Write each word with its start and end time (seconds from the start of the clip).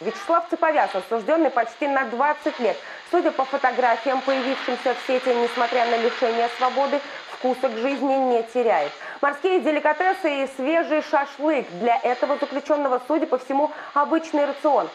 Вячеслав 0.00 0.44
Цеповяз, 0.48 0.90
осужденный 0.94 1.50
почти 1.50 1.88
на 1.88 2.04
20 2.04 2.60
лет. 2.60 2.76
Судя 3.10 3.32
по 3.32 3.44
фотографиям, 3.44 4.20
появившимся 4.20 4.94
в 4.94 5.06
сети, 5.08 5.34
несмотря 5.34 5.86
на 5.86 5.96
лишение 5.96 6.48
свободы, 6.56 7.00
вкуса 7.32 7.68
к 7.68 7.76
жизни 7.78 8.14
не 8.14 8.44
теряет. 8.44 8.92
Морские 9.20 9.60
деликатесы 9.60 10.44
и 10.44 10.48
свежий 10.56 11.02
шашлык. 11.02 11.66
Для 11.80 11.98
этого 11.98 12.36
заключенного, 12.38 13.02
судя 13.08 13.26
по 13.26 13.38
всему, 13.38 13.72
обычный 13.94 14.44
рацион. 14.44 14.88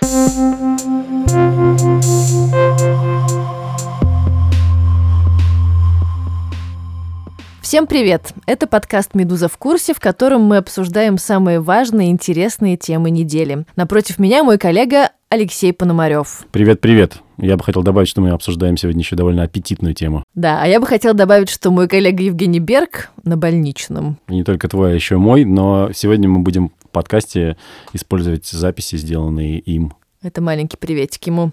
Всем 7.74 7.87
привет! 7.87 8.35
Это 8.46 8.67
подкаст 8.67 9.15
«Медуза 9.15 9.47
в 9.47 9.58
курсе», 9.58 9.96
в 9.96 9.99
котором 9.99 10.44
мы 10.44 10.58
обсуждаем 10.58 11.17
самые 11.17 11.60
важные 11.60 12.10
и 12.10 12.12
интересные 12.12 12.78
темы 12.78 13.10
недели. 13.10 13.65
Напротив 13.76 14.19
меня 14.19 14.44
мой 14.44 14.60
коллега 14.60 15.10
Алексей 15.29 15.74
Пономарев. 15.74 16.45
Привет-привет. 16.52 17.15
Я 17.39 17.57
бы 17.57 17.63
хотел 17.63 17.81
добавить, 17.81 18.09
что 18.09 18.21
мы 18.21 18.29
обсуждаем 18.29 18.77
сегодня 18.77 19.01
еще 19.01 19.15
довольно 19.15 19.41
аппетитную 19.41 19.95
тему. 19.95 20.23
Да, 20.35 20.62
а 20.62 20.67
я 20.67 20.79
бы 20.79 20.85
хотел 20.85 21.15
добавить, 21.15 21.49
что 21.49 21.71
мой 21.71 21.88
коллега 21.88 22.21
Евгений 22.21 22.59
Берг 22.59 23.09
на 23.23 23.38
больничном. 23.38 24.20
И 24.27 24.35
не 24.35 24.43
только 24.43 24.67
твой, 24.67 24.91
а 24.91 24.93
еще 24.93 25.17
мой, 25.17 25.43
но 25.43 25.90
сегодня 25.95 26.29
мы 26.29 26.41
будем 26.41 26.73
в 26.84 26.90
подкасте 26.90 27.57
использовать 27.91 28.45
записи, 28.45 28.98
сделанные 28.98 29.57
им. 29.57 29.93
Это 30.21 30.41
маленький 30.41 30.77
приветик 30.77 31.26
ему. 31.26 31.51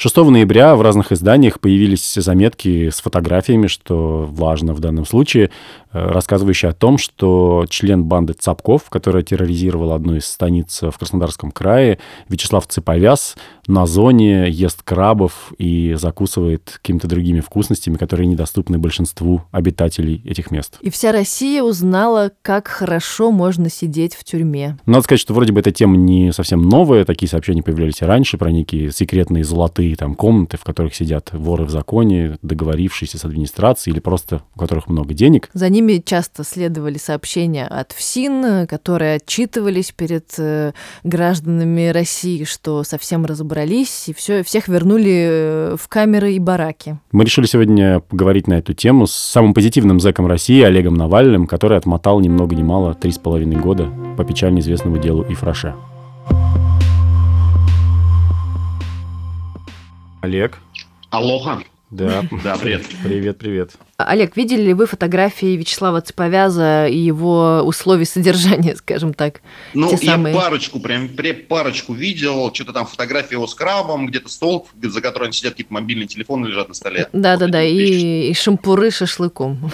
6 0.00 0.16
ноября 0.16 0.76
в 0.76 0.80
разных 0.80 1.12
изданиях 1.12 1.60
появились 1.60 2.14
заметки 2.14 2.88
с 2.88 3.02
фотографиями, 3.02 3.66
что 3.66 4.26
важно 4.32 4.72
в 4.72 4.80
данном 4.80 5.04
случае, 5.04 5.50
э, 5.92 6.08
рассказывающие 6.08 6.70
о 6.70 6.72
том, 6.72 6.96
что 6.96 7.66
член 7.68 8.04
банды 8.04 8.32
Цапков, 8.32 8.88
которая 8.88 9.22
терроризировала 9.22 9.94
одну 9.94 10.16
из 10.16 10.24
станиц 10.24 10.80
в 10.80 10.96
Краснодарском 10.96 11.50
крае, 11.50 11.98
Вячеслав 12.30 12.66
Цеповяз, 12.66 13.36
на 13.66 13.84
зоне 13.84 14.48
ест 14.48 14.82
крабов 14.82 15.52
и 15.58 15.94
закусывает 15.98 16.78
какими-то 16.80 17.06
другими 17.06 17.40
вкусностями, 17.40 17.98
которые 17.98 18.26
недоступны 18.26 18.78
большинству 18.78 19.42
обитателей 19.50 20.22
этих 20.24 20.50
мест. 20.50 20.78
И 20.80 20.88
вся 20.88 21.12
Россия 21.12 21.62
узнала, 21.62 22.32
как 22.40 22.68
хорошо 22.68 23.30
можно 23.30 23.68
сидеть 23.68 24.14
в 24.14 24.24
тюрьме. 24.24 24.78
Надо 24.86 25.02
сказать, 25.02 25.20
что 25.20 25.34
вроде 25.34 25.52
бы 25.52 25.60
эта 25.60 25.72
тема 25.72 25.98
не 25.98 26.32
совсем 26.32 26.62
новая, 26.62 27.04
такие 27.04 27.28
сообщения 27.28 27.62
появлялись 27.62 28.00
и 28.00 28.06
раньше 28.06 28.38
про 28.38 28.50
некие 28.50 28.92
секретные 28.92 29.44
золотые 29.44 29.89
большие 29.90 29.96
там 29.96 30.14
комнаты, 30.14 30.56
в 30.56 30.64
которых 30.64 30.94
сидят 30.94 31.30
воры 31.32 31.64
в 31.64 31.70
законе, 31.70 32.38
договорившиеся 32.42 33.18
с 33.18 33.24
администрацией 33.24 33.94
или 33.94 34.00
просто 34.00 34.42
у 34.54 34.58
которых 34.58 34.88
много 34.88 35.14
денег. 35.14 35.48
За 35.54 35.68
ними 35.68 36.02
часто 36.04 36.44
следовали 36.44 36.98
сообщения 36.98 37.66
от 37.66 37.92
ФСИН, 37.92 38.66
которые 38.66 39.16
отчитывались 39.16 39.92
перед 39.92 40.34
э, 40.38 40.72
гражданами 41.04 41.88
России, 41.88 42.44
что 42.44 42.84
совсем 42.84 43.26
разобрались 43.26 44.08
и 44.08 44.12
все, 44.12 44.42
всех 44.42 44.68
вернули 44.68 45.26
э, 45.28 45.76
в 45.78 45.88
камеры 45.88 46.32
и 46.32 46.38
бараки. 46.38 46.98
Мы 47.12 47.24
решили 47.24 47.46
сегодня 47.46 48.00
поговорить 48.00 48.46
на 48.46 48.54
эту 48.54 48.74
тему 48.74 49.06
с 49.06 49.14
самым 49.14 49.54
позитивным 49.54 50.00
зэком 50.00 50.26
России 50.26 50.62
Олегом 50.62 50.94
Навальным, 50.94 51.46
который 51.46 51.78
отмотал 51.78 52.20
ни 52.20 52.28
много 52.28 52.54
ни 52.54 52.62
мало 52.62 52.94
три 52.94 53.10
с 53.10 53.18
половиной 53.18 53.56
года 53.56 53.88
по 54.16 54.24
печально 54.24 54.60
известному 54.60 54.98
делу 54.98 55.24
Ифраше. 55.28 55.74
Олег. 60.22 60.58
Алоха. 61.10 61.62
Да. 61.90 62.24
Да, 62.44 62.56
привет. 62.56 62.82
Привет, 63.02 63.38
привет. 63.38 63.72
Олег, 63.96 64.36
видели 64.36 64.62
ли 64.62 64.74
вы 64.74 64.86
фотографии 64.86 65.56
Вячеслава 65.56 66.00
Цеповяза 66.00 66.86
и 66.86 66.96
его 66.96 67.62
условий 67.64 68.04
содержания, 68.04 68.76
скажем 68.76 69.12
так? 69.12 69.40
Ну, 69.74 69.90
я 69.90 69.96
самые... 69.98 70.34
парочку, 70.34 70.78
прям 70.78 71.08
парочку 71.48 71.92
видел, 71.92 72.52
что-то 72.54 72.72
там 72.72 72.86
фотографии 72.86 73.32
его 73.32 73.46
с 73.46 73.54
крабом, 73.54 74.06
где-то 74.06 74.28
стол, 74.28 74.68
за 74.80 75.00
которым 75.00 75.32
сидят 75.32 75.54
какие-то 75.54 75.72
мобильные 75.72 76.06
телефоны 76.06 76.46
лежат 76.46 76.68
на 76.68 76.74
столе. 76.74 77.08
Да-да-да, 77.12 77.62
и, 77.62 78.30
и 78.30 78.34
шампуры 78.34 78.90
с 78.90 78.98
шашлыком. 78.98 79.70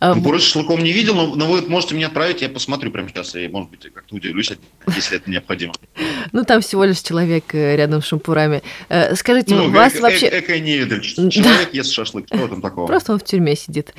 Шампуры 0.00 0.40
с 0.40 0.42
шашлыком 0.42 0.82
не 0.82 0.92
видел, 0.92 1.14
но, 1.14 1.34
но 1.36 1.46
вы 1.46 1.62
можете 1.68 1.94
мне 1.94 2.06
отправить, 2.06 2.42
я 2.42 2.48
посмотрю 2.48 2.90
прямо 2.90 3.08
сейчас, 3.08 3.34
и, 3.36 3.46
может 3.46 3.70
быть, 3.70 3.82
как-то 3.92 4.16
удивлюсь, 4.16 4.52
если 4.94 5.16
это 5.16 5.30
необходимо. 5.30 5.72
Ну, 6.32 6.44
там 6.44 6.60
всего 6.60 6.84
лишь 6.84 7.00
человек 7.00 7.54
э, 7.54 7.76
рядом 7.76 8.02
с 8.02 8.06
шампурами. 8.06 8.62
Э, 8.88 9.14
скажите, 9.14 9.54
ну, 9.54 9.70
вас 9.70 9.98
вообще... 9.98 10.28
Эко-невидаль. 10.28 11.00
Человек 11.02 11.72
ест 11.72 11.92
шашлык, 11.92 12.26
что 12.26 12.48
там 12.48 12.60
такого? 12.60 12.86
Просто 12.86 13.12
он 13.12 13.18
в 13.18 13.24
тюрьме 13.24 13.56
сидит 13.56 13.94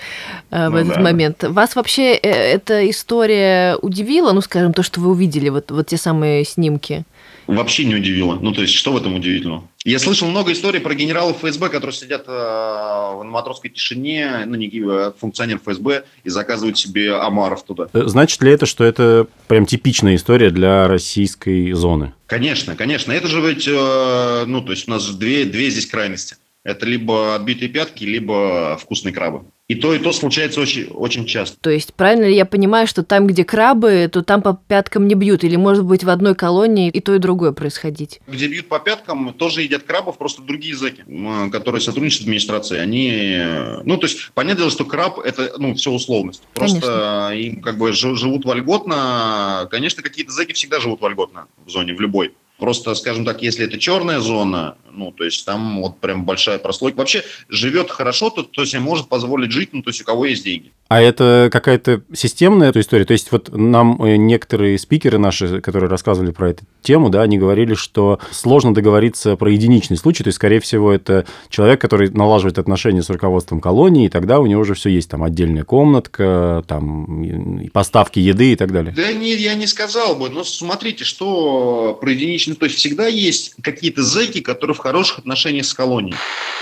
э, 0.49 0.69
в 0.69 0.71
ну, 0.71 0.77
этот 0.77 0.97
момент. 0.97 1.43
Вас 1.43 1.75
вообще 1.75 2.13
эта 2.13 2.89
история 2.89 3.75
удивила, 3.81 4.31
ну, 4.31 4.41
скажем, 4.41 4.73
то, 4.73 4.83
что 4.83 5.01
вы 5.01 5.09
увидели, 5.11 5.49
вот, 5.49 5.71
вот 5.71 5.87
те 5.87 5.97
самые 5.97 6.45
снимки? 6.45 7.03
Вообще 7.47 7.85
не 7.85 7.95
удивило. 7.95 8.37
Ну, 8.41 8.51
то 8.53 8.61
есть, 8.61 8.73
что 8.73 8.93
в 8.93 8.97
этом 8.97 9.15
удивительного? 9.15 9.67
Я 9.83 9.97
слышал 9.97 10.27
много 10.27 10.51
историй 10.51 10.79
про 10.79 10.93
генералов 10.93 11.37
ФСБ, 11.37 11.69
которые 11.69 11.95
сидят 11.95 12.25
э, 12.27 12.31
на 12.31 13.23
матросской 13.23 13.71
тишине, 13.71 14.43
ну, 14.45 14.55
не 14.55 14.67
э, 14.67 15.11
функционер 15.19 15.57
ФСБ, 15.57 16.03
и 16.23 16.29
заказывают 16.29 16.77
себе 16.77 17.15
омаров 17.15 17.63
туда. 17.63 17.87
Э, 17.93 18.03
значит 18.05 18.43
ли 18.43 18.51
это, 18.51 18.67
что 18.67 18.83
это 18.83 19.25
прям 19.47 19.65
типичная 19.65 20.15
история 20.15 20.51
для 20.51 20.87
российской 20.87 21.71
зоны? 21.71 22.13
Конечно, 22.27 22.75
конечно. 22.75 23.11
Это 23.11 23.27
же 23.27 23.41
ведь, 23.41 23.67
э, 23.67 24.43
ну, 24.45 24.61
то 24.61 24.71
есть, 24.71 24.87
у 24.87 24.91
нас 24.91 25.09
две, 25.15 25.45
две 25.45 25.71
здесь 25.71 25.87
крайности. 25.87 26.35
Это 26.63 26.85
либо 26.85 27.33
отбитые 27.33 27.69
пятки, 27.69 28.03
либо 28.03 28.77
вкусные 28.79 29.13
крабы. 29.13 29.45
И 29.71 29.75
то, 29.75 29.93
и 29.93 29.99
то 29.99 30.11
случается 30.11 30.59
очень, 30.59 30.87
очень 30.87 31.25
часто. 31.25 31.57
То 31.61 31.69
есть, 31.69 31.93
правильно 31.93 32.25
ли 32.25 32.35
я 32.35 32.45
понимаю, 32.45 32.87
что 32.87 33.03
там, 33.03 33.25
где 33.25 33.45
крабы, 33.45 34.09
то 34.11 34.21
там 34.21 34.41
по 34.41 34.59
пяткам 34.67 35.07
не 35.07 35.15
бьют? 35.15 35.45
Или, 35.45 35.55
может 35.55 35.85
быть, 35.85 36.03
в 36.03 36.09
одной 36.09 36.35
колонии 36.35 36.89
и 36.89 36.99
то, 36.99 37.15
и 37.15 37.19
другое 37.19 37.53
происходить? 37.53 38.19
Где 38.27 38.47
бьют 38.47 38.67
по 38.67 38.79
пяткам, 38.79 39.33
тоже 39.33 39.61
едят 39.61 39.83
крабов, 39.83 40.17
просто 40.17 40.41
другие 40.41 40.75
зэки, 40.75 41.05
которые 41.53 41.79
сотрудничают 41.79 42.19
с 42.19 42.25
администрацией. 42.25 42.81
Они, 42.81 43.85
ну, 43.85 43.95
то 43.95 44.07
есть, 44.07 44.31
понятное 44.33 44.63
дело, 44.63 44.71
что 44.71 44.83
краб– 44.83 45.19
это, 45.23 45.53
ну, 45.57 45.73
все 45.75 45.89
условность. 45.89 46.43
Просто 46.53 47.29
Конечно. 47.29 47.55
им 47.55 47.61
как 47.61 47.77
бы 47.77 47.93
живут 47.93 48.43
вольготно. 48.43 49.69
Конечно, 49.71 50.03
какие-то 50.03 50.33
зэки 50.33 50.51
всегда 50.51 50.81
живут 50.81 50.99
вольготно 50.99 51.47
в 51.65 51.69
зоне, 51.69 51.93
в 51.93 52.01
любой. 52.01 52.33
Просто, 52.61 52.93
скажем 52.93 53.25
так, 53.25 53.41
если 53.41 53.65
это 53.65 53.79
черная 53.79 54.19
зона, 54.19 54.77
ну, 54.91 55.11
то 55.11 55.23
есть 55.23 55.43
там 55.47 55.81
вот 55.81 55.99
прям 55.99 56.25
большая 56.25 56.59
прослойка. 56.59 56.97
Вообще 56.97 57.23
живет 57.49 57.89
хорошо, 57.89 58.29
то, 58.29 58.43
то 58.43 58.61
есть 58.61 58.77
может 58.77 59.09
позволить 59.09 59.51
жить, 59.51 59.69
ну, 59.73 59.81
то 59.81 59.89
есть 59.89 59.99
у 60.01 60.05
кого 60.05 60.27
есть 60.27 60.45
деньги. 60.45 60.71
А 60.91 60.99
это 60.99 61.47
какая-то 61.49 62.01
системная 62.13 62.67
эта 62.67 62.81
история? 62.81 63.05
То 63.05 63.13
есть 63.13 63.31
вот 63.31 63.55
нам 63.55 64.03
э, 64.03 64.17
некоторые 64.17 64.77
спикеры 64.77 65.19
наши, 65.19 65.61
которые 65.61 65.89
рассказывали 65.89 66.31
про 66.31 66.49
эту 66.49 66.65
тему, 66.81 67.09
да, 67.09 67.21
они 67.21 67.37
говорили, 67.37 67.75
что 67.75 68.19
сложно 68.31 68.73
договориться 68.73 69.37
про 69.37 69.49
единичный 69.49 69.95
случай, 69.95 70.21
то 70.25 70.27
есть, 70.27 70.35
скорее 70.35 70.59
всего, 70.59 70.91
это 70.91 71.25
человек, 71.47 71.79
который 71.79 72.09
налаживает 72.09 72.59
отношения 72.59 73.03
с 73.03 73.09
руководством 73.09 73.61
колонии, 73.61 74.07
и 74.07 74.09
тогда 74.09 74.41
у 74.41 74.47
него 74.47 74.63
уже 74.63 74.73
все 74.73 74.89
есть, 74.89 75.09
там, 75.09 75.23
отдельная 75.23 75.63
комнатка, 75.63 76.61
там, 76.67 77.69
поставки 77.71 78.19
еды 78.19 78.51
и 78.51 78.55
так 78.57 78.73
далее. 78.73 78.93
Да 78.93 79.13
нет, 79.13 79.39
я 79.39 79.55
не 79.55 79.67
сказал 79.67 80.17
бы, 80.17 80.29
но 80.29 80.43
смотрите, 80.43 81.05
что 81.05 81.97
про 82.01 82.11
единичный 82.11 82.57
то 82.57 82.65
есть 82.65 82.77
всегда 82.77 83.07
есть 83.07 83.55
какие-то 83.61 84.03
зэки, 84.03 84.41
которые 84.41 84.75
в 84.75 84.79
хороших 84.79 85.19
отношениях 85.19 85.67
с 85.67 85.73
колонией. 85.73 86.17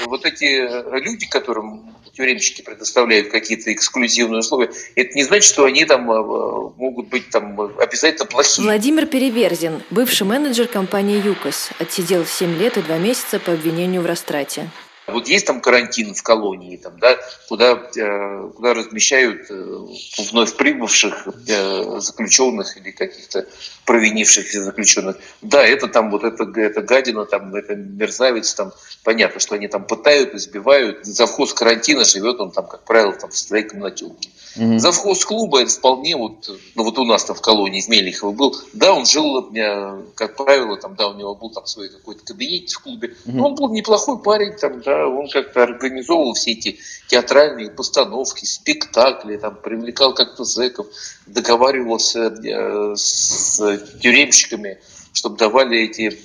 Вот 0.05 0.23
эти 0.23 1.01
люди, 1.03 1.25
которым 1.25 1.81
тюремщики 2.19 2.61
предоставляют 2.61 3.29
какие-то 3.29 3.71
эксклюзивные 3.71 4.39
условия, 4.39 4.69
это 4.95 5.13
не 5.15 5.23
значит, 5.23 5.45
что 5.45 5.63
они 5.63 5.85
там 5.85 6.11
э, 6.11 6.15
могут 6.75 7.07
быть 7.07 7.29
там 7.29 7.59
обязательно 7.79 8.25
плохие. 8.25 8.65
Владимир 8.65 9.05
Переверзин, 9.05 9.81
бывший 9.89 10.27
менеджер 10.27 10.67
компании 10.67 11.25
ЮКОС, 11.25 11.69
отсидел 11.79 12.25
7 12.25 12.59
лет 12.59 12.77
и 12.77 12.81
2 12.81 12.97
месяца 12.97 13.39
по 13.39 13.53
обвинению 13.53 14.01
в 14.01 14.05
растрате. 14.05 14.69
Вот 15.09 15.27
есть 15.27 15.45
там 15.45 15.61
карантин 15.61 16.13
в 16.13 16.23
колонии, 16.23 16.77
там, 16.77 16.99
да, 16.99 17.17
куда, 17.47 17.71
э, 17.95 18.51
куда 18.55 18.73
размещают 18.73 19.49
э, 19.49 19.77
вновь 20.31 20.55
прибывших 20.55 21.27
э, 21.47 21.99
заключенных 21.99 22.77
или 22.77 22.91
каких-то 22.91 23.47
провинившихся 23.85 24.63
заключенных. 24.63 25.17
Да, 25.41 25.65
это 25.65 25.87
там 25.87 26.11
вот 26.11 26.23
это, 26.23 26.43
это 26.59 26.81
гадина, 26.81 27.25
там, 27.25 27.55
это 27.55 27.75
мерзавец, 27.75 28.53
там, 28.53 28.71
понятно, 29.03 29.39
что 29.39 29.55
они 29.55 29.67
там 29.67 29.83
пытают, 29.83 30.35
избивают. 30.35 31.05
Завхоз 31.05 31.53
карантина 31.53 32.03
живет 32.05 32.39
он 32.39 32.51
там, 32.51 32.67
как 32.67 32.83
правило, 32.83 33.13
там, 33.13 33.31
в 33.31 33.37
своей 33.37 33.63
комнатенке. 33.63 34.29
Mm-hmm. 34.57 34.79
Завхоз 34.79 35.25
клуба 35.25 35.61
это 35.61 35.71
вполне 35.71 36.15
вот, 36.15 36.49
ну 36.75 36.83
вот 36.83 36.97
у 36.97 37.05
нас 37.05 37.23
там 37.23 37.35
в 37.35 37.41
колонии 37.41 37.81
в 37.81 37.87
Мелихово 37.87 38.31
был, 38.31 38.55
да, 38.73 38.93
он 38.93 39.05
жил, 39.05 39.51
как 40.15 40.35
правило, 40.35 40.75
там, 40.77 40.95
да, 40.95 41.07
у 41.07 41.13
него 41.13 41.35
был 41.35 41.51
там 41.51 41.65
свой 41.65 41.89
какой-то 41.89 42.25
кабинет 42.25 42.69
в 42.69 42.81
клубе, 42.81 43.09
mm-hmm. 43.09 43.31
но 43.31 43.47
он 43.47 43.55
был 43.55 43.69
неплохой 43.69 44.19
парень, 44.21 44.53
там, 44.53 44.81
да, 44.81 44.98
он 45.07 45.29
как-то 45.29 45.63
организовывал 45.63 46.33
все 46.33 46.51
эти 46.51 46.79
театральные 47.07 47.71
постановки, 47.71 48.45
спектакли, 48.45 49.37
там, 49.37 49.55
привлекал 49.55 50.13
как-то 50.13 50.43
зэков, 50.43 50.87
договаривался 51.25 52.27
э, 52.27 52.95
с 52.95 53.57
тюремщиками, 54.01 54.79
чтобы 55.13 55.37
давали 55.37 55.79
эти 55.79 56.17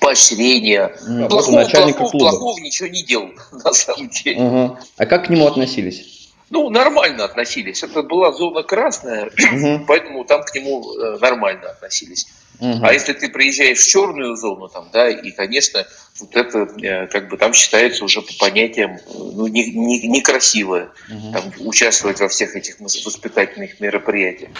поощрения. 0.00 0.88
Плохого, 1.28 1.64
плохого, 1.64 1.92
плохого, 1.92 2.10
плохого 2.10 2.58
ничего 2.58 2.88
не 2.88 3.02
делал, 3.02 3.30
на 3.52 3.72
самом 3.72 4.08
деле. 4.08 4.40
Угу. 4.40 4.78
А 4.96 5.06
как 5.06 5.26
к 5.26 5.30
нему 5.30 5.46
относились? 5.46 6.21
Ну, 6.52 6.68
нормально 6.68 7.24
относились. 7.24 7.82
Это 7.82 8.02
была 8.02 8.30
зона 8.30 8.62
красная, 8.62 9.30
угу. 9.52 9.84
поэтому 9.88 10.24
там 10.24 10.42
к 10.42 10.54
нему 10.54 10.94
э, 10.94 11.18
нормально 11.18 11.70
относились. 11.70 12.26
Угу. 12.60 12.80
А 12.82 12.92
если 12.92 13.14
ты 13.14 13.30
приезжаешь 13.30 13.78
в 13.78 13.88
черную 13.88 14.36
зону, 14.36 14.68
там, 14.68 14.86
да, 14.92 15.08
и, 15.08 15.30
конечно, 15.30 15.86
вот 16.20 16.36
это 16.36 16.68
э, 16.82 17.06
как 17.06 17.30
бы 17.30 17.38
там 17.38 17.54
считается 17.54 18.04
уже 18.04 18.20
по 18.20 18.34
понятиям 18.38 18.98
ну, 19.14 19.46
не, 19.46 19.70
не, 19.70 20.06
некрасиво 20.06 20.92
угу. 21.10 21.32
там, 21.32 21.44
участвовать 21.66 22.20
во 22.20 22.28
всех 22.28 22.54
этих 22.54 22.78
воспитательных 22.80 23.80
мероприятиях. 23.80 24.50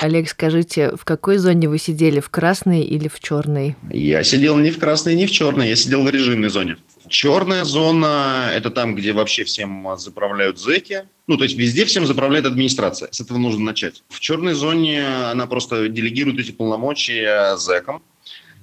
Олег, 0.00 0.30
скажите, 0.30 0.96
в 0.96 1.04
какой 1.04 1.36
зоне 1.36 1.68
вы 1.68 1.78
сидели, 1.78 2.20
в 2.20 2.30
красной 2.30 2.80
или 2.80 3.08
в 3.08 3.20
черной? 3.20 3.76
Я 3.90 4.24
сидел 4.24 4.56
не 4.56 4.70
в 4.70 4.78
красной, 4.78 5.14
не 5.14 5.26
в 5.26 5.30
черной, 5.30 5.68
я 5.68 5.76
сидел 5.76 6.02
в 6.04 6.08
режимной 6.08 6.48
зоне. 6.48 6.78
Черная 7.14 7.62
зона– 7.62 8.50
это 8.56 8.70
там, 8.72 8.96
где 8.96 9.12
вообще 9.12 9.44
всем 9.44 9.88
заправляют 9.96 10.58
зэки. 10.58 11.04
Ну, 11.28 11.36
то 11.36 11.44
есть 11.44 11.56
везде 11.56 11.84
всем 11.84 12.06
заправляет 12.06 12.44
администрация. 12.44 13.08
С 13.12 13.20
этого 13.20 13.38
нужно 13.38 13.66
начать. 13.66 14.02
В 14.08 14.18
черной 14.18 14.54
зоне 14.54 15.06
она 15.30 15.46
просто 15.46 15.88
делегирует 15.88 16.40
эти 16.40 16.50
полномочия 16.50 17.56
зэкам. 17.56 18.02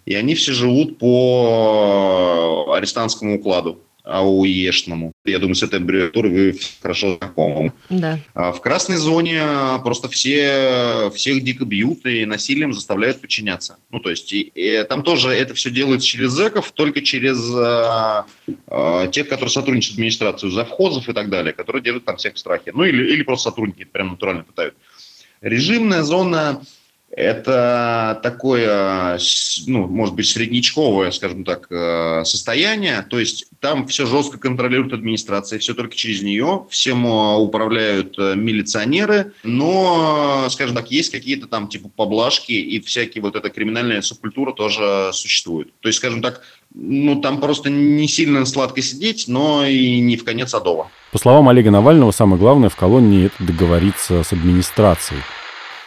И 0.05 0.13
они 0.15 0.35
все 0.35 0.51
живут 0.51 0.97
по 0.97 2.73
арестантскому 2.75 3.37
укладу. 3.37 3.81
АУЕшному. 4.03 5.13
Я 5.25 5.39
думаю, 5.39 5.55
с 5.55 5.63
этой 5.63 5.79
аббревиатурой 5.79 6.31
вы 6.31 6.59
хорошо 6.81 7.17
знакомы. 7.17 7.73
Да. 7.89 8.19
А 8.33 8.51
в 8.51 8.61
красной 8.61 8.97
зоне 8.97 9.43
просто 9.83 10.09
все, 10.09 11.11
всех 11.13 11.43
дико 11.43 11.65
бьют 11.65 12.05
и 12.05 12.25
насилием 12.25 12.73
заставляют 12.73 13.21
подчиняться. 13.21 13.77
Ну, 13.89 13.99
то 13.99 14.09
есть 14.09 14.31
и, 14.33 14.41
и 14.41 14.83
там 14.83 15.03
тоже 15.03 15.29
это 15.29 15.53
все 15.53 15.69
делается 15.69 16.07
через 16.07 16.31
зэков, 16.31 16.71
только 16.71 17.01
через 17.01 17.39
а, 17.55 18.25
а, 18.67 19.07
тех, 19.07 19.27
которые 19.27 19.49
сотрудничают 19.49 19.93
с 19.93 19.97
администрацией, 19.97 20.51
завхозов 20.51 21.07
и 21.09 21.13
так 21.13 21.29
далее, 21.29 21.53
которые 21.53 21.83
держат 21.83 22.05
там 22.05 22.17
всех 22.17 22.35
в 22.35 22.39
страхе. 22.39 22.71
Ну, 22.73 22.83
или, 22.83 23.13
или 23.13 23.23
просто 23.23 23.49
сотрудники 23.49 23.83
прям 23.83 24.09
натурально 24.09 24.43
пытают. 24.43 24.75
Режимная 25.41 26.03
зона 26.03 26.61
это 27.11 28.19
такое, 28.23 29.19
ну, 29.67 29.87
может 29.87 30.15
быть, 30.15 30.29
среднечковое, 30.29 31.11
скажем 31.11 31.43
так, 31.43 31.67
э, 31.69 32.23
состояние. 32.23 33.05
То 33.09 33.19
есть 33.19 33.47
там 33.59 33.85
все 33.87 34.05
жестко 34.05 34.37
контролирует 34.37 34.93
администрация, 34.93 35.59
все 35.59 35.73
только 35.73 35.95
через 35.95 36.21
нее, 36.21 36.65
всем 36.69 37.05
э, 37.05 37.35
управляют 37.35 38.17
э, 38.17 38.35
милиционеры, 38.35 39.33
но, 39.43 40.47
скажем 40.49 40.75
так, 40.75 40.89
есть 40.89 41.11
какие-то 41.11 41.47
там 41.47 41.67
типа 41.67 41.89
поблажки 41.89 42.53
и 42.53 42.79
всякие 42.79 43.21
вот 43.21 43.35
эта 43.35 43.49
криминальная 43.49 44.01
субкультура 44.01 44.53
тоже 44.53 45.11
существует. 45.13 45.73
То 45.81 45.89
есть, 45.89 45.97
скажем 45.97 46.21
так, 46.21 46.41
ну, 46.73 47.19
там 47.19 47.41
просто 47.41 47.69
не 47.69 48.07
сильно 48.07 48.45
сладко 48.45 48.81
сидеть, 48.81 49.25
но 49.27 49.65
и 49.65 49.99
не 49.99 50.15
в 50.15 50.23
конец 50.23 50.53
адова. 50.53 50.89
По 51.11 51.17
словам 51.17 51.49
Олега 51.49 51.71
Навального, 51.71 52.11
самое 52.11 52.39
главное 52.39 52.69
в 52.69 52.77
колонии– 52.77 53.25
это 53.37 53.43
договориться 53.43 54.23
с 54.23 54.31
администрацией. 54.31 55.19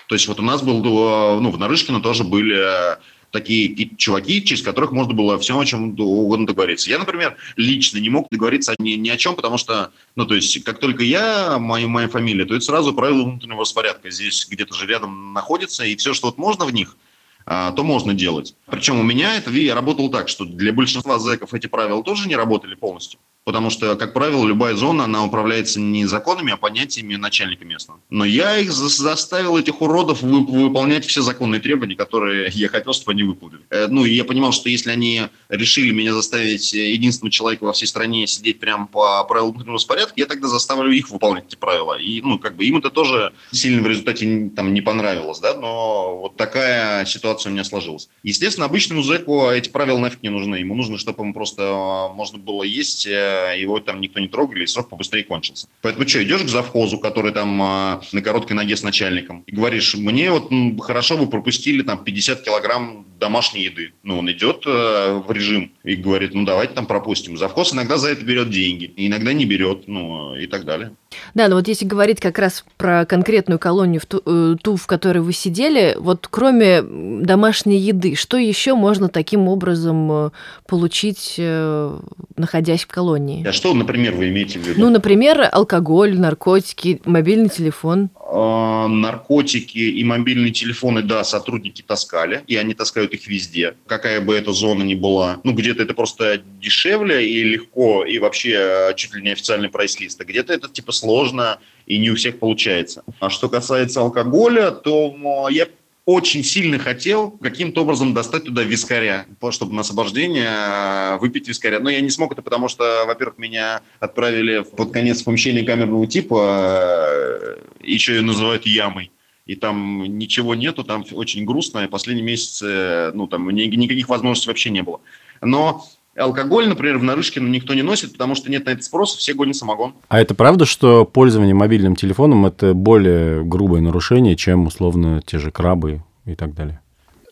То 0.09 0.15
есть 0.15 0.29
вот 0.29 0.39
у 0.41 0.43
нас 0.43 0.63
был, 0.63 0.79
э, 0.79 1.41
ну, 1.41 1.51
в 1.51 1.59
Нарышкино 1.59 2.01
тоже 2.01 2.25
были 2.25 2.57
э, 2.57 2.97
такие 3.35 3.91
чуваки, 3.97 4.45
через 4.45 4.63
которых 4.63 4.93
можно 4.93 5.13
было 5.13 5.39
всем 5.39 5.59
о 5.59 5.65
чем 5.65 5.99
угодно 5.99 6.47
договориться. 6.47 6.89
Я, 6.89 6.99
например, 6.99 7.37
лично 7.57 7.99
не 7.99 8.09
мог 8.09 8.29
договориться 8.31 8.75
ни, 8.79 8.91
ни 8.91 9.09
о 9.09 9.17
чем, 9.17 9.35
потому 9.35 9.59
что, 9.59 9.91
ну, 10.15 10.25
то 10.25 10.35
есть, 10.35 10.63
как 10.63 10.79
только 10.79 11.03
я, 11.03 11.59
моя, 11.59 11.89
моя 11.89 12.09
фамилия, 12.09 12.45
то 12.45 12.55
это 12.55 12.65
сразу 12.65 12.95
правила 12.95 13.25
внутреннего 13.25 13.63
распорядка. 13.63 14.11
Здесь 14.11 14.47
где-то 14.49 14.75
же 14.75 14.87
рядом 14.87 15.33
находится, 15.33 15.85
и 15.85 15.97
все, 15.97 16.15
что 16.15 16.29
вот 16.29 16.39
можно 16.39 16.65
в 16.65 16.73
них, 16.73 16.97
а, 17.45 17.73
то 17.73 17.83
можно 17.83 18.15
делать. 18.15 18.55
Причем 18.67 19.01
у 19.01 19.03
меня 19.03 19.37
это, 19.37 19.51
я 19.51 19.75
работал 19.75 20.11
так, 20.11 20.29
что 20.29 20.45
для 20.45 20.73
большинства 20.73 21.19
зэков 21.19 21.55
эти 21.55 21.67
правила 21.67 22.05
тоже 22.05 22.29
не 22.29 22.37
работали 22.37 22.77
полностью. 22.77 23.19
Потому 23.45 23.69
что, 23.69 23.95
как 23.97 24.15
правило, 24.15 24.47
любая 24.47 24.75
зона, 24.75 25.05
она 25.05 25.23
управляется 25.25 25.79
не 25.79 26.07
законами, 26.07 26.53
а 26.53 26.57
понятиями 26.57 27.17
начальника 27.17 27.65
местного. 27.67 28.01
Но 28.09 28.25
я 28.25 28.57
их 28.57 28.73
заставил, 28.73 29.59
этих 29.59 29.83
уродов, 29.83 30.23
выполнять 30.23 31.05
все 31.05 31.21
законные 31.21 31.61
требования, 31.61 31.95
которые 31.95 32.51
я 32.55 32.69
хотел, 32.69 32.95
чтобы 32.95 33.13
они 33.13 33.23
выполнили. 33.23 33.61
Э, 33.69 33.87
ну, 33.89 34.07
и 34.07 34.15
я 34.15 34.25
понимал, 34.25 34.53
что 34.53 34.71
если 34.71 34.91
они 34.91 35.23
решили 35.51 35.93
меня 35.93 36.15
заставить 36.15 36.73
единственного 36.73 37.31
человека 37.31 37.65
во 37.65 37.73
всей 37.75 37.87
стране 37.87 38.27
сидеть 38.27 38.61
прямо 38.61 38.87
по 38.87 39.23
правилам 39.25 39.53
внутреннего 39.53 39.77
распорядка, 39.77 40.15
я 40.17 40.27
тогда 40.27 40.49
заставлю 40.49 40.91
их 40.91 41.11
выполнять 41.11 41.45
эти 41.49 41.57
правила. 41.57 41.99
И, 41.99 42.23
ну, 42.23 42.39
как 42.39 42.57
бы 42.57 42.65
им 42.65 42.79
это 42.79 42.89
тоже 42.89 43.35
сильно 43.53 43.83
в 43.83 43.87
результате 43.87 44.51
там 44.57 44.73
не 44.73 44.81
понравилось, 44.81 45.41
да, 45.41 45.53
но 45.55 46.19
вот 46.19 46.37
такая 46.37 47.05
ситуация 47.05 47.51
у 47.51 47.53
меня 47.53 47.65
сложилась. 47.65 48.09
Естественно, 48.23 48.67
обычному 48.67 49.03
зэку 49.03 49.51
эти 49.51 49.69
правила 49.69 49.99
нафиг 49.99 50.23
не 50.23 50.31
нужны. 50.31 50.57
Ему 50.57 50.75
нужно, 50.75 50.97
чтобы 50.97 51.23
ему 51.23 51.35
просто 51.35 51.63
а, 51.63 52.09
можно 52.09 52.39
было 52.39 52.63
есть 52.63 53.07
э, 53.07 53.34
его 53.57 53.81
там 53.81 54.01
никто 54.01 54.21
не 54.21 54.29
трогали, 54.29 54.65
и 54.65 54.67
срок 54.67 54.89
побыстрее 54.89 55.25
кончился. 55.25 55.69
Поэтому 55.83 56.07
что, 56.09 56.23
идешь 56.23 56.43
к 56.43 56.49
завхозу, 56.49 56.99
который 56.99 57.33
там 57.33 57.61
э, 57.63 58.01
на 58.13 58.23
короткой 58.23 58.57
ноге 58.57 58.77
с 58.77 58.83
начальником, 58.83 59.43
и 59.47 59.55
говоришь, 59.55 59.95
мне 59.95 60.31
вот 60.31 60.51
хорошо 60.81 61.17
бы 61.17 61.29
пропустили 61.29 61.83
там 61.83 62.05
50 62.05 62.43
килограмм 62.43 63.07
домашней 63.25 63.63
еды. 63.63 63.95
Ну, 64.03 64.19
он 64.19 64.31
идет 64.31 64.65
э, 64.67 65.23
в 65.27 65.33
режим 65.33 65.73
и 65.83 65.97
говорит, 65.97 66.35
ну, 66.35 66.45
давайте 66.45 66.75
там 66.75 66.85
пропустим. 66.85 67.39
Завхоз 67.39 67.73
иногда 67.73 67.97
за 67.97 68.11
это 68.11 68.23
берет 68.23 68.51
деньги, 68.51 68.93
иногда 68.97 69.33
не 69.33 69.47
берет, 69.47 69.89
ну, 69.89 70.37
и 70.37 70.47
так 70.47 70.67
далее. 70.67 70.93
Да, 71.33 71.49
но 71.49 71.57
вот 71.57 71.67
если 71.67 71.87
говорить 71.87 72.21
как 72.21 72.39
раз 72.39 72.67
про 72.77 73.07
конкретную 73.07 73.59
колонию, 73.59 74.03
в 74.03 74.05
ту, 74.05 74.21
э, 74.27 74.57
ту, 74.63 74.77
в 74.77 74.87
которой 74.87 75.21
вы 75.21 75.33
сидели, 75.33 75.97
вот 75.99 76.29
кроме 76.31 76.83
домашней 76.83 77.79
еды, 77.79 78.15
что 78.15 78.37
еще 78.37 78.75
можно 78.75 79.09
таким 79.09 79.49
образом 79.49 80.13
э, 80.13 80.31
получить, 80.69 81.37
э, 81.39 81.99
находясь 82.37 82.85
в 82.85 82.89
колонии? 82.89 83.47
А 83.47 83.53
что, 83.53 83.73
например, 83.73 84.15
вы 84.15 84.29
имеете 84.29 84.59
в 84.59 84.69
виду? 84.69 84.79
Ну, 84.79 84.91
например, 84.91 85.49
алкоголь, 85.51 86.19
наркотики, 86.19 87.01
мобильный 87.07 87.49
телефон. 87.49 88.11
А, 88.37 88.89
наркотики 88.89 89.79
и 89.79 90.05
мобильные 90.05 90.53
телефоны, 90.53 91.03
да, 91.03 91.25
сотрудники 91.25 91.83
таскали, 91.83 92.43
и 92.47 92.57
они 92.57 92.75
таскают 92.75 93.14
их 93.15 93.27
везде, 93.27 93.75
какая 93.87 94.21
бы 94.21 94.35
эта 94.35 94.53
зона 94.53 94.83
ни 94.83 94.95
была. 94.95 95.41
Ну, 95.45 95.53
где-то 95.53 95.83
это 95.83 95.95
просто 95.95 96.43
дешевле 96.61 97.29
и 97.29 97.43
легко, 97.43 98.05
и 98.05 98.19
вообще 98.19 98.93
чуть 98.97 99.15
ли 99.15 99.23
не 99.23 99.31
официальный 99.31 99.69
прайс-лист, 99.69 100.21
а 100.21 100.25
где-то 100.25 100.53
это 100.53 100.69
типа 100.69 100.93
сложно 100.93 101.59
и 101.87 101.99
не 101.99 102.11
у 102.11 102.17
всех 102.17 102.39
получается. 102.39 103.05
А 103.21 103.31
что 103.31 103.49
касается 103.49 104.01
алкоголя, 104.01 104.71
то 104.71 105.49
я 105.51 105.67
очень 106.07 106.45
сильно 106.45 106.79
хотел 106.79 107.31
каким-то 107.31 107.83
образом 107.83 108.13
достать 108.13 108.45
туда 108.45 108.63
вискаря, 108.63 109.27
чтобы 109.51 109.73
на 109.73 109.81
освобождение 109.81 110.51
э, 110.51 111.19
выпить 111.19 111.49
вискаря. 111.49 111.81
Но 111.81 111.89
я 111.89 112.01
не 112.01 112.11
смог 112.11 112.33
это, 112.33 112.43
потому 112.43 112.69
что, 112.69 113.05
во-первых, 113.07 113.39
меня 113.39 113.81
отправили 114.01 114.61
под 114.61 114.93
конец 114.93 115.23
помещения 115.23 115.63
камерного 115.63 116.07
типа, 116.07 117.07
э, 117.11 117.57
еще 117.83 118.17
ее 118.17 118.23
называют 118.23 118.67
ямой. 118.67 119.13
И 119.47 119.57
там 119.57 120.05
ничего 120.19 120.55
нету, 120.55 120.85
там 120.85 121.05
очень 121.13 121.45
грустно, 121.45 121.81
и 121.81 121.89
последние 121.89 122.25
месяцы, 122.25 123.13
ну, 123.13 123.27
там 123.27 123.51
никаких 123.51 124.09
возможностей 124.09 124.49
вообще 124.49 124.71
не 124.71 124.83
было. 124.83 125.01
Но 125.43 125.85
Алкоголь, 126.17 126.69
например, 126.69 126.99
в 126.99 127.03
Нарышкино 127.03 127.49
никто 127.49 127.75
не 127.75 127.83
носит, 127.83 128.13
потому 128.13 128.37
что 128.37 128.51
нет 128.51 128.67
на 128.67 128.71
это 128.71 128.83
спроса, 128.83 129.19
все 129.19 129.35
гонят 129.35 129.57
самогон. 129.57 129.95
А 130.09 130.21
это 130.21 130.35
правда, 130.35 130.65
что 130.65 131.05
пользование 131.05 131.55
мобильным 131.55 131.97
телефоном– 131.97 132.47
это 132.47 132.73
более 132.73 133.45
грубое 133.45 133.81
нарушение, 133.81 134.37
чем, 134.37 134.67
условно, 134.67 135.23
те 135.27 135.39
же 135.39 135.51
крабы 135.51 136.03
и 136.25 136.35
так 136.35 136.55
далее? 136.55 136.81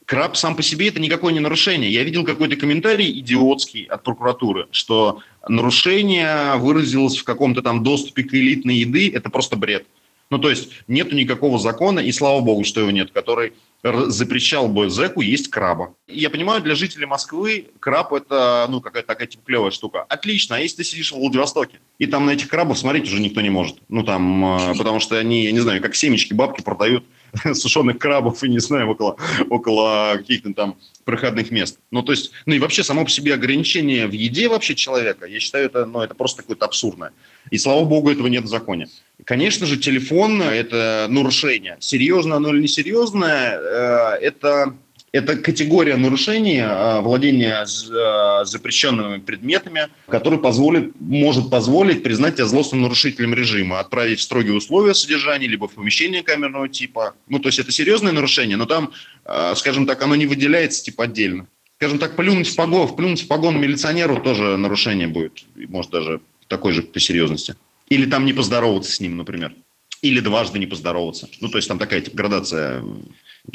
Краб 0.04 0.36
сам 0.36 0.56
по 0.56 0.62
себе– 0.62 0.88
это 0.88 1.00
никакое 1.00 1.32
не 1.32 1.40
нарушение. 1.40 1.90
Я 1.90 2.02
видел 2.02 2.24
какой-то 2.24 2.56
комментарий 2.56 3.18
идиотский 3.20 3.84
от 3.84 4.02
прокуратуры, 4.02 4.66
что 4.72 5.20
нарушение 5.48 6.56
выразилось 6.56 7.16
в 7.16 7.24
каком-то 7.24 7.62
там 7.62 7.82
доступе 7.84 8.24
к 8.24 8.34
элитной 8.34 8.76
еды– 8.76 9.10
это 9.14 9.30
просто 9.30 9.56
бред. 9.56 9.86
Ну, 10.32 10.38
то 10.38 10.48
есть 10.48 10.70
нету 10.88 11.14
никакого 11.14 11.58
закона, 11.58 12.00
и 12.00 12.10
слава 12.10 12.40
богу, 12.40 12.64
что 12.64 12.80
его 12.80 12.90
нет, 12.90 13.10
который 13.10 13.52
запрещал 13.82 14.66
бы 14.66 14.88
зэку 14.88 15.20
есть 15.20 15.48
краба. 15.48 15.94
Я 16.06 16.30
понимаю, 16.30 16.62
для 16.62 16.74
жителей 16.74 17.04
Москвы 17.04 17.66
краб– 17.80 18.12
это 18.14 18.66
ну, 18.70 18.80
какая-то 18.80 19.08
такая 19.08 19.26
типа 19.26 19.42
клевая 19.44 19.70
штука. 19.72 20.06
Отлично, 20.08 20.56
а 20.56 20.60
если 20.60 20.78
ты 20.78 20.84
сидишь 20.84 21.12
в 21.12 21.16
Владивостоке, 21.16 21.80
и 21.98 22.06
там 22.06 22.24
на 22.24 22.30
этих 22.30 22.48
крабов 22.48 22.78
смотреть 22.78 23.04
уже 23.04 23.20
никто 23.20 23.42
не 23.42 23.50
может. 23.50 23.76
Ну, 23.90 24.04
там, 24.04 24.44
а, 24.44 24.74
потому 24.78 25.00
что 25.00 25.18
они, 25.18 25.44
я 25.44 25.52
не 25.52 25.60
знаю, 25.60 25.82
как 25.82 25.94
семечки 25.94 26.32
бабки 26.32 26.62
продают 26.62 27.04
сушеных 27.52 27.98
крабов 27.98 28.42
и, 28.44 28.48
не 28.48 28.60
знаю, 28.60 28.88
около, 28.88 29.16
около 29.50 30.14
каких-то 30.16 30.54
там 30.54 30.76
проходных 31.04 31.50
мест. 31.50 31.78
Ну, 31.90 32.02
то 32.02 32.12
есть, 32.12 32.30
ну 32.46 32.54
и 32.54 32.58
вообще 32.58 32.84
само 32.84 33.04
по 33.04 33.10
себе 33.10 33.34
ограничение 33.34 34.06
в 34.06 34.12
еде 34.12 34.48
вообще 34.48 34.74
человека, 34.74 35.26
я 35.26 35.40
считаю, 35.40 35.66
это, 35.66 35.86
ну, 35.86 36.00
это 36.00 36.14
просто 36.14 36.42
какое-то 36.42 36.64
абсурдное. 36.64 37.12
И 37.50 37.58
слава 37.58 37.84
богу, 37.84 38.10
этого 38.10 38.28
нет 38.28 38.44
в 38.44 38.48
законе. 38.48 38.88
Конечно 39.24 39.66
же, 39.66 39.76
телефон– 39.76 40.42
это 40.42 41.06
нарушение. 41.08 41.76
Серьезное 41.80 42.38
оно 42.38 42.50
или 42.50 42.62
несерьезное, 42.62 43.58
э, 43.58 44.18
это 44.20 44.74
это 45.12 45.36
категория 45.36 45.96
нарушения 45.96 46.66
э, 46.66 47.00
владения 47.02 47.64
э, 47.64 48.44
запрещенными 48.46 49.18
предметами, 49.18 49.88
который 50.08 50.38
позволит, 50.38 50.98
может 50.98 51.50
позволить 51.50 52.02
признать 52.02 52.36
тебя 52.36 52.46
злостным 52.46 52.80
нарушителем 52.80 53.34
режима, 53.34 53.78
отправить 53.78 54.20
в 54.20 54.22
строгие 54.22 54.54
условия 54.54 54.94
содержания, 54.94 55.46
либо 55.46 55.68
в 55.68 55.74
помещение 55.74 56.22
камерного 56.22 56.68
типа. 56.68 57.12
Ну, 57.28 57.40
то 57.40 57.48
есть 57.48 57.58
это 57.58 57.70
серьезное 57.70 58.12
нарушение, 58.12 58.56
но 58.56 58.64
там, 58.64 58.92
скажем 59.54 59.86
так, 59.86 60.02
оно 60.02 60.16
не 60.16 60.24
выделяется 60.24 60.82
типа 60.82 61.04
отдельно. 61.04 61.46
Скажем 61.76 61.98
так, 61.98 62.16
плюнуть 62.16 62.48
в 62.48 62.56
погон, 62.56 62.96
плюнуть 62.96 63.22
в 63.22 63.28
погон 63.28 63.60
милиционеру 63.60 64.18
тоже 64.18 64.56
нарушение 64.56 65.08
будет, 65.08 65.44
может 65.68 65.90
даже 65.90 66.22
такой 66.48 66.72
же 66.72 66.82
по 66.82 66.98
серьезности. 67.00 67.54
Или 67.92 68.06
там 68.06 68.24
не 68.24 68.32
поздороваться 68.32 68.90
с 68.90 69.00
ним, 69.00 69.18
например. 69.18 69.54
Или 70.02 70.20
дважды 70.20 70.58
не 70.58 70.66
поздороваться. 70.66 71.28
Ну, 71.40 71.48
то 71.48 71.58
есть 71.58 71.68
там 71.68 71.78
такая 71.78 72.00
типа, 72.00 72.16
градация 72.16 72.82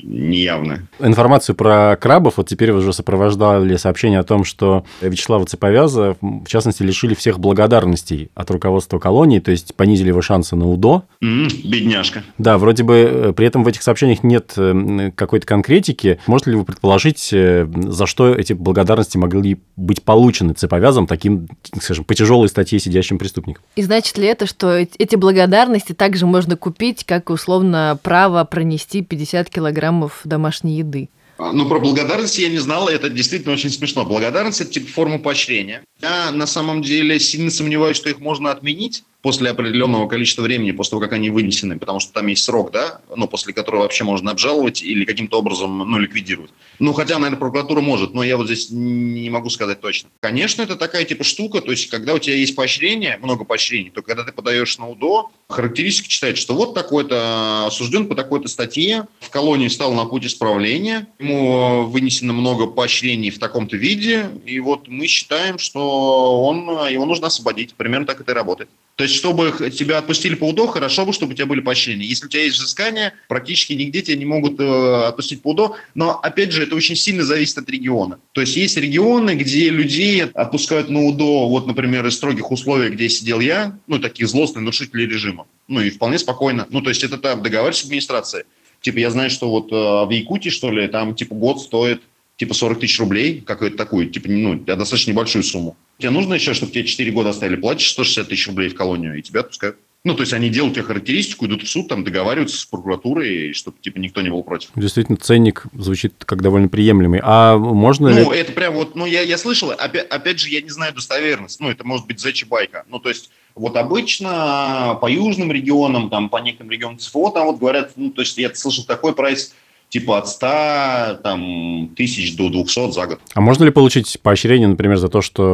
неявно. 0.04 0.88
Информацию 1.00 1.56
про 1.56 1.96
крабов 1.96 2.36
вот 2.38 2.48
теперь 2.48 2.72
уже 2.72 2.92
сопровождали 2.92 3.78
сообщение 3.78 4.20
о 4.20 4.24
том, 4.24 4.44
что 4.44 4.86
Вячеслава 5.02 5.46
Цеповяза, 5.46 6.18
в 6.22 6.46
частности, 6.48 6.84
лишили 6.84 7.14
всех 7.14 7.40
благодарностей 7.40 8.30
от 8.36 8.52
руководства 8.52 9.00
колонии, 9.00 9.40
то 9.40 9.52
есть 9.52 9.76
понизили 9.76 10.10
его 10.10 10.22
шансы 10.22 10.56
на 10.56 10.68
УДО. 10.68 11.04
Mm, 11.24 11.68
бедняжка. 11.68 12.24
Да, 12.38 12.58
вроде 12.58 12.84
бы 12.84 12.96
э, 12.96 13.34
при 13.34 13.48
этом 13.48 13.64
в 13.64 13.68
этих 13.68 13.82
сообщениях 13.82 14.24
нет 14.24 14.54
э, 14.58 15.12
какой-то 15.16 15.46
конкретики. 15.46 16.20
Можете 16.28 16.52
ли 16.52 16.58
вы 16.58 16.66
предположить, 16.66 17.30
э, 17.32 17.68
за 17.74 18.06
что 18.08 18.34
эти 18.34 18.54
благодарности 18.54 19.18
могли 19.18 19.60
быть 19.78 20.04
получены 20.04 20.54
Цеповязом, 20.54 21.08
таким, 21.08 21.48
скажем, 21.82 22.04
по 22.04 22.14
тяжелой 22.14 22.50
статье 22.50 22.80
сидящим 22.80 23.18
преступником? 23.18 23.64
И 23.78 23.84
значит 23.84 24.18
ли 24.18 24.28
это, 24.28 24.48
что 24.48 24.76
эти 24.76 25.16
благодарности 25.16 25.94
также 25.94 26.26
можно 26.26 26.37
купить, 26.58 27.04
как 27.04 27.30
условно 27.30 28.00
право 28.04 28.44
пронести 28.44 29.02
50 29.02 29.50
килограмм 29.50 29.88
килограммов 29.88 30.22
домашней 30.24 30.78
еды. 30.78 31.10
А, 31.40 31.52
ну, 31.52 31.70
про 31.70 31.80
благодарность 31.80 32.40
я 32.40 32.50
не 32.50 32.58
знал, 32.58 32.88
это 32.88 33.10
действительно 33.10 33.54
очень 33.54 33.70
смешно. 33.70 34.06
Благодарность– 34.06 34.62
это 34.62 34.72
типа 34.72 34.92
форма 34.92 35.20
поощрения. 35.20 35.84
Я 36.02 36.32
на 36.32 36.48
самом 36.48 36.82
деле 36.82 37.20
сильно 37.20 37.52
сомневаюсь, 37.52 37.96
что 37.96 38.10
их 38.10 38.20
можно 38.20 38.52
отменить, 38.52 39.04
после 39.28 39.50
определенного 39.50 40.08
количества 40.08 40.44
времени, 40.44 40.72
после 40.72 40.92
того, 40.92 41.02
как 41.02 41.12
они 41.12 41.30
вынесены, 41.30 41.78
потому 41.78 42.00
что 42.00 42.14
там 42.14 42.28
есть 42.28 42.46
срок, 42.46 42.72
да, 42.72 43.02
ну, 43.14 43.28
после 43.28 43.52
которого 43.52 43.82
вообще 43.82 44.06
можно 44.06 44.32
обжаловать 44.32 44.82
или 44.82 45.04
каким-то 45.04 45.40
образом, 45.40 45.80
ну, 45.80 46.00
ликвидировать. 46.00 46.50
Ну, 46.80 46.94
хотя, 46.94 47.16
наверное, 47.16 47.38
прокуратура 47.38 47.82
может, 47.82 48.14
но 48.14 48.24
я 48.24 48.38
вот 48.38 48.46
здесь 48.46 48.70
не 48.70 49.30
могу 49.30 49.50
сказать 49.50 49.82
точно. 49.82 50.10
Конечно, 50.22 50.62
это 50.62 50.78
такая 50.78 51.04
типа 51.04 51.26
штука, 51.26 51.60
то 51.60 51.72
есть, 51.72 51.90
когда 51.90 52.14
у 52.14 52.20
тебя 52.20 52.36
есть 52.36 52.56
поощрение, 52.56 53.20
много 53.22 53.44
поощрений, 53.44 53.90
то 53.90 54.02
когда 54.02 54.24
ты 54.24 54.32
подаешь 54.32 54.78
на 54.78 54.88
УДО, 54.88 55.30
характеристика 55.50 56.08
читает, 56.08 56.38
что 56.38 56.54
вот 56.54 56.74
такой-то 56.74 57.66
осужден 57.68 58.08
по 58.08 58.16
такой-то 58.16 58.48
статье, 58.48 59.08
в 59.20 59.30
колонии 59.30 59.68
стал 59.68 59.94
на 59.94 60.06
путь 60.06 60.26
исправления, 60.26 61.06
ему 61.20 61.84
вынесено 61.88 62.32
много 62.32 62.68
поощрений 62.68 63.30
в 63.30 63.40
таком-то 63.40 63.76
виде, 63.76 64.30
и 64.46 64.62
вот 64.62 64.88
мы 64.88 65.08
считаем, 65.08 65.60
что 65.60 66.46
он, 66.46 66.70
его 66.90 67.06
нужно 67.06 67.28
освободить. 67.28 67.74
Примерно 67.74 68.06
так 68.06 68.22
это 68.22 68.32
и 68.32 68.36
работает. 68.36 68.70
То 68.98 69.04
есть, 69.04 69.16
чтобы 69.16 69.54
тебя 69.70 70.00
отпустили 70.00 70.34
по 70.34 70.50
УДО, 70.50 70.66
хорошо 70.66 71.06
бы, 71.06 71.14
чтобы 71.14 71.34
у 71.34 71.36
тебя 71.36 71.46
были 71.46 71.60
поощрения. 71.60 72.04
Если 72.04 72.26
у 72.26 72.30
тебя 72.30 72.46
есть 72.46 72.58
взыскание, 72.58 73.14
практически 73.28 73.74
нигде 73.74 74.02
тебя 74.02 74.18
не 74.18 74.26
могут 74.26 74.60
э, 74.60 75.06
отпустить 75.06 75.44
по 75.44 75.52
УДО. 75.52 75.76
Но, 75.94 76.20
опять 76.20 76.52
же, 76.52 76.64
это 76.64 76.74
очень 76.74 76.96
сильно 76.96 77.24
зависит 77.24 77.60
от 77.60 77.70
региона. 77.70 78.20
То 78.32 78.42
есть, 78.42 78.56
есть 78.56 78.76
регионы, 78.76 79.36
где 79.36 79.70
людей 79.70 80.24
отпускают 80.24 80.90
на 80.90 81.04
УДО, 81.04 81.48
вот, 81.48 81.68
например, 81.68 82.08
из 82.08 82.16
строгих 82.16 82.50
условий, 82.50 82.90
где 82.90 83.08
сидел 83.08 83.40
я, 83.40 83.78
ну, 83.86 84.00
таких 84.00 84.28
злостных 84.28 84.64
нарушителей 84.64 85.06
режима. 85.06 85.46
Ну, 85.68 85.80
и 85.80 85.92
вполне 85.92 86.18
спокойно. 86.18 86.66
Ну, 86.72 86.82
то 86.82 86.90
есть, 86.90 87.04
это 87.04 87.20
там 87.20 87.44
договариваешься 87.44 87.84
с 87.84 87.86
администрацией. 87.86 88.46
Типа, 88.82 88.98
я 88.98 89.12
знаю, 89.12 89.30
что 89.30 89.52
вот 89.52 89.72
э, 89.72 89.76
в 90.08 90.10
Якутии, 90.10 90.50
что 90.50 90.72
ли, 90.72 90.88
там, 90.88 91.14
типа, 91.14 91.36
год 91.36 91.62
стоит 91.62 92.02
типа 92.38 92.54
40 92.54 92.80
тысяч 92.80 93.00
рублей, 93.00 93.42
какую-то 93.42 93.78
такую, 93.78 94.10
типа, 94.10 94.30
ну, 94.30 94.56
достаточно 94.56 95.12
небольшую 95.12 95.44
сумму. 95.44 95.76
Тебе 95.98 96.12
нужно 96.12 96.36
еще, 96.36 96.54
чтобы 96.54 96.72
тебе 96.72 96.86
4 96.86 97.12
года 97.12 97.30
оставили, 97.30 97.56
платишь 97.56 97.92
160 97.92 98.30
тысяч 98.30 98.48
рублей 98.48 98.70
в 98.70 98.76
колонию, 98.76 99.18
и 99.18 99.22
тебя 99.22 99.42
отпускают. 99.42 99.78
Ну, 100.04 100.14
то 100.14 100.22
есть 100.22 100.32
они 100.32 100.50
делают 100.50 100.76
тебе 100.76 100.86
характеристику, 100.86 101.48
идут 101.48 101.64
в 101.64 101.68
суд, 101.68 101.90
там 101.90 102.04
договариваются 102.04 102.58
с 102.58 102.66
прокуратурой, 102.66 103.52
чтобы 103.54 103.78
типа 103.82 103.98
никто 103.98 104.22
не 104.22 104.30
был 104.30 104.44
против. 104.44 104.70
Действительно, 104.76 105.18
ценник 105.18 105.66
звучит 105.74 106.14
как 106.24 106.44
довольно 106.44 106.70
приемлемый. 106.70 107.20
А 107.24 107.58
можно 107.58 108.12
Ну, 108.12 108.32
ли... 108.32 108.40
это 108.40 108.52
прям 108.54 108.76
вот, 108.76 108.96
ну, 108.96 109.06
я, 109.06 109.22
я 109.22 109.38
слышал, 109.38 109.72
опять, 109.72 110.08
опять 110.08 110.40
же, 110.40 110.50
я 110.50 110.62
не 110.62 110.70
знаю 110.70 110.94
достоверность. 110.94 111.60
Ну, 111.60 111.70
это 111.70 111.84
может 111.84 112.06
быть 112.06 112.20
зачи 112.20 112.46
байка. 112.46 112.86
Ну, 112.88 113.00
то 113.00 113.10
есть 113.10 113.32
вот 113.56 113.76
обычно 113.76 114.98
по 115.02 115.10
южным 115.10 115.52
регионам, 115.52 116.10
там, 116.12 116.30
по 116.30 116.38
некоторым 116.38 116.72
регионам 116.72 117.00
ЦФО, 117.00 117.32
там 117.32 117.48
вот 117.48 117.58
говорят, 117.58 117.94
ну, 117.96 118.12
то 118.12 118.22
есть 118.22 118.38
я 118.38 118.54
слышал 118.54 118.86
такой 118.86 119.14
прайс– 119.14 119.56
типа 119.90 120.18
от 120.18 120.28
100 120.28 121.20
там, 121.24 121.94
тысяч 121.96 122.36
до 122.36 122.50
200 122.50 122.92
за 122.92 123.06
год. 123.06 123.20
А 123.34 123.42
можно 123.42 123.64
ли 123.64 123.72
получить 123.72 124.20
поощрение, 124.22 124.68
например, 124.68 124.98
за 124.98 125.10
то, 125.10 125.22
что 125.22 125.46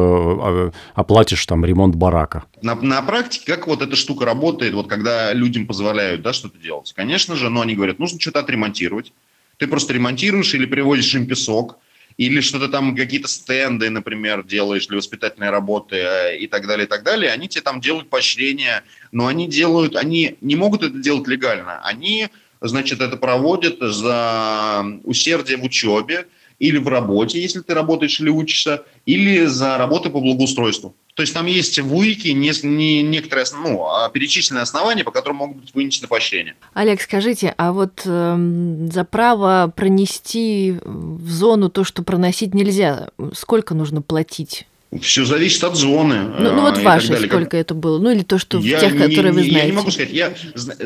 а, 0.42 0.72
оплатишь 0.94 1.44
там 1.46 1.64
ремонт 1.64 1.94
барака? 1.94 2.44
На, 2.62 2.74
на 2.74 3.00
практике 3.02 3.46
как 3.46 3.66
вот 3.66 3.82
эта 3.82 3.96
штука 3.96 4.24
работает, 4.24 4.74
вот 4.74 4.88
когда 4.88 5.32
людям 5.32 5.66
позволяют 5.66 6.22
да, 6.22 6.32
что-то 6.32 6.58
делать? 6.58 6.92
Конечно 6.94 7.36
же, 7.36 7.50
но 7.50 7.60
они 7.60 7.74
говорят, 7.74 7.98
нужно 7.98 8.20
что-то 8.20 8.40
отремонтировать. 8.40 9.12
Ты 9.58 9.68
просто 9.68 9.92
ремонтируешь 9.92 10.52
или 10.54 10.66
привозишь 10.66 11.14
им 11.14 11.26
песок, 11.26 11.78
или 12.16 12.40
что-то 12.40 12.68
там, 12.68 12.94
какие-то 12.94 13.28
стенды, 13.28 13.90
например, 13.90 14.44
делаешь 14.44 14.86
для 14.86 14.98
воспитательной 14.98 15.50
работы 15.50 15.96
э, 15.96 16.38
и 16.38 16.46
так 16.46 16.66
далее, 16.66 16.86
и 16.86 16.88
так 16.88 17.02
далее, 17.02 17.32
они 17.32 17.48
тебе 17.48 17.62
там 17.62 17.80
делают 17.80 18.08
поощрения, 18.08 18.84
но 19.10 19.26
они 19.26 19.48
делают, 19.48 19.96
они 19.96 20.36
не 20.40 20.54
могут 20.54 20.82
это 20.82 20.96
делать 20.98 21.26
легально, 21.26 21.80
они 21.82 22.28
значит, 22.68 23.00
это 23.00 23.16
проводят 23.16 23.76
за 23.80 24.84
усердие 25.04 25.58
в 25.58 25.64
учебе 25.64 26.26
или 26.58 26.78
в 26.78 26.88
работе, 26.88 27.40
если 27.40 27.60
ты 27.60 27.74
работаешь 27.74 28.20
или 28.20 28.28
учишься, 28.28 28.84
или 29.06 29.44
за 29.46 29.76
работу 29.76 30.10
по 30.10 30.20
благоустройству. 30.20 30.94
То 31.14 31.22
есть 31.22 31.32
там 31.32 31.46
есть 31.46 31.78
в 31.78 31.94
УИКе 31.94 32.32
не, 32.32 32.52
не, 32.66 33.02
некоторые 33.02 33.46
ну, 33.52 33.86
а 33.86 34.08
перечисленные 34.08 34.62
основания, 34.62 35.04
по 35.04 35.12
которым 35.12 35.36
могут 35.38 35.56
быть 35.58 35.74
вынесены 35.74 36.08
поощрения. 36.08 36.56
Олег, 36.72 37.00
скажите, 37.00 37.54
а 37.56 37.72
вот 37.72 38.02
э, 38.04 38.86
за 38.92 39.04
право 39.04 39.72
пронести 39.74 40.74
в 40.84 41.30
зону 41.30 41.70
то, 41.70 41.84
что 41.84 42.02
проносить 42.02 42.52
нельзя, 42.52 43.10
сколько 43.32 43.74
нужно 43.74 44.02
платить? 44.02 44.66
Все 45.00 45.24
зависит 45.24 45.64
от 45.64 45.76
зоны. 45.76 46.22
Ну, 46.38 46.52
ну 46.52 46.60
вот 46.62 46.78
ваши, 46.78 47.16
сколько 47.16 47.44
как... 47.44 47.54
это 47.54 47.74
было? 47.74 47.98
Ну 47.98 48.10
или 48.10 48.22
то, 48.22 48.38
что 48.38 48.58
я 48.58 48.78
в 48.78 48.80
тех, 48.80 48.92
не, 48.92 48.98
которые 48.98 49.32
не, 49.32 49.38
вы 49.38 49.44
знаете. 49.44 49.58
Я 49.58 49.64
не 49.66 49.72
могу 49.72 49.90
сказать. 49.90 50.12
Я, 50.12 50.34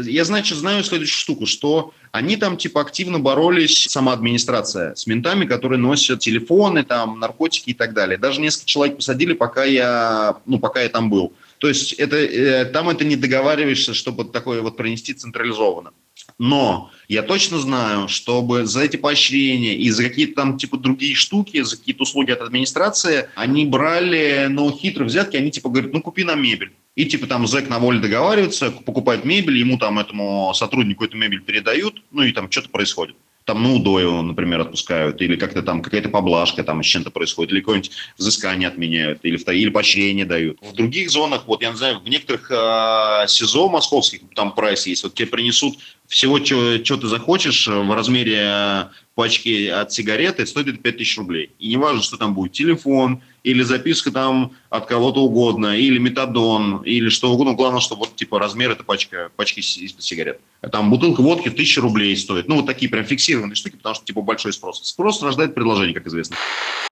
я, 0.02 0.24
значит, 0.24 0.56
знаю 0.56 0.82
следующую 0.84 1.18
штуку, 1.18 1.46
что 1.46 1.92
они 2.10 2.36
там 2.36 2.56
типа 2.56 2.80
активно 2.80 3.18
боролись, 3.18 3.86
сама 3.88 4.12
администрация, 4.12 4.94
с 4.94 5.06
ментами, 5.06 5.44
которые 5.44 5.78
носят 5.78 6.20
телефоны, 6.20 6.84
там, 6.84 7.20
наркотики 7.20 7.70
и 7.70 7.74
так 7.74 7.92
далее. 7.92 8.18
Даже 8.18 8.40
несколько 8.40 8.66
человек 8.66 8.96
посадили, 8.96 9.34
пока 9.34 9.64
я, 9.64 10.36
ну, 10.46 10.58
пока 10.58 10.80
я 10.80 10.88
там 10.88 11.10
был. 11.10 11.32
То 11.58 11.68
есть 11.68 11.92
это, 11.94 12.16
э, 12.16 12.64
там 12.66 12.88
это 12.88 13.04
не 13.04 13.16
договариваешься, 13.16 13.92
чтобы 13.92 14.24
такое 14.24 14.62
вот 14.62 14.76
пронести 14.76 15.12
централизованно. 15.12 15.90
Но 16.38 16.90
я 17.08 17.22
точно 17.22 17.58
знаю, 17.58 18.06
чтобы 18.08 18.64
за 18.64 18.82
эти 18.82 18.96
поощрения 18.96 19.74
и 19.74 19.90
за 19.90 20.04
какие-то 20.04 20.34
там 20.34 20.56
типа 20.56 20.76
другие 20.76 21.14
штуки, 21.14 21.60
за 21.62 21.76
какие-то 21.76 22.04
услуги 22.04 22.30
от 22.30 22.40
администрации, 22.42 23.28
они 23.34 23.66
брали, 23.66 24.46
ну, 24.48 24.70
хитрые 24.70 25.08
взятки, 25.08 25.36
они 25.36 25.50
типа 25.50 25.68
говорят, 25.68 25.92
ну, 25.92 26.00
купи 26.00 26.22
нам 26.22 26.40
мебель. 26.40 26.72
И 26.94 27.06
типа 27.06 27.26
там 27.26 27.46
зэк 27.46 27.68
на 27.68 27.78
воле 27.78 27.98
договаривается, 28.00 28.70
покупает 28.70 29.24
мебель, 29.24 29.58
ему 29.58 29.78
там 29.78 29.98
этому 29.98 30.52
сотруднику 30.54 31.04
эту 31.04 31.16
мебель 31.16 31.40
передают, 31.40 32.02
ну 32.12 32.22
и 32.22 32.32
там 32.32 32.50
что-то 32.50 32.68
происходит 32.68 33.16
там 33.48 33.62
на 33.62 33.72
УДО 33.72 33.98
его, 33.98 34.20
например, 34.20 34.60
отпускают, 34.60 35.22
или 35.22 35.34
как-то 35.34 35.62
там 35.62 35.80
какая-то 35.80 36.10
поблажка 36.10 36.62
там 36.62 36.82
с 36.82 36.86
чем-то 36.86 37.10
происходит, 37.10 37.52
или 37.52 37.60
какое-нибудь 37.60 37.90
взыскание 38.18 38.68
отменяют, 38.68 39.20
или, 39.22 39.38
или 39.38 39.70
поощрение 39.70 40.26
дают. 40.26 40.58
В 40.60 40.74
других 40.74 41.08
зонах, 41.08 41.44
вот 41.46 41.62
я 41.62 41.70
не 41.70 41.76
знаю, 41.78 42.00
в 42.00 42.06
некоторых 42.06 42.50
э, 42.50 43.24
СИЗО 43.26 43.70
московских, 43.70 44.20
там 44.34 44.54
прайс 44.54 44.86
есть, 44.86 45.02
вот 45.02 45.14
тебе 45.14 45.28
принесут 45.28 45.78
всего, 46.08 46.44
что 46.44 46.96
ты 46.98 47.06
захочешь 47.06 47.66
в 47.66 47.94
размере 47.94 48.90
пачки 49.14 49.68
от 49.68 49.94
сигареты, 49.94 50.44
стоит 50.44 50.68
это 50.68 50.76
5000 50.76 51.16
рублей. 51.16 51.50
И 51.58 51.68
не 51.68 51.78
важно, 51.78 52.02
что 52.02 52.18
там 52.18 52.34
будет 52.34 52.52
телефон, 52.52 53.22
или 53.48 53.62
записка 53.62 54.12
там 54.12 54.52
от 54.68 54.86
кого-то 54.86 55.20
угодно, 55.20 55.76
или 55.78 55.98
метадон, 55.98 56.82
или 56.84 57.08
что 57.08 57.30
угодно. 57.30 57.54
Главное, 57.54 57.80
что 57.80 57.96
вот 57.96 58.14
типа 58.14 58.38
размер 58.38 58.70
этой 58.70 58.84
пачка, 58.84 59.30
пачки 59.36 59.60
из-под 59.60 60.02
сигарет. 60.02 60.40
Там 60.70 60.90
бутылка 60.90 61.22
водки 61.22 61.48
1000 61.48 61.80
рублей 61.80 62.16
стоит. 62.16 62.48
Ну, 62.48 62.56
вот 62.56 62.66
такие 62.66 62.90
прям 62.90 63.04
фиксированные 63.04 63.54
штуки, 63.54 63.76
потому 63.76 63.94
что 63.94 64.04
типа 64.04 64.20
большой 64.20 64.52
спрос. 64.52 64.80
Спрос 64.84 65.22
рождает 65.22 65.54
предложение, 65.54 65.94
как 65.94 66.06
известно. 66.06 66.36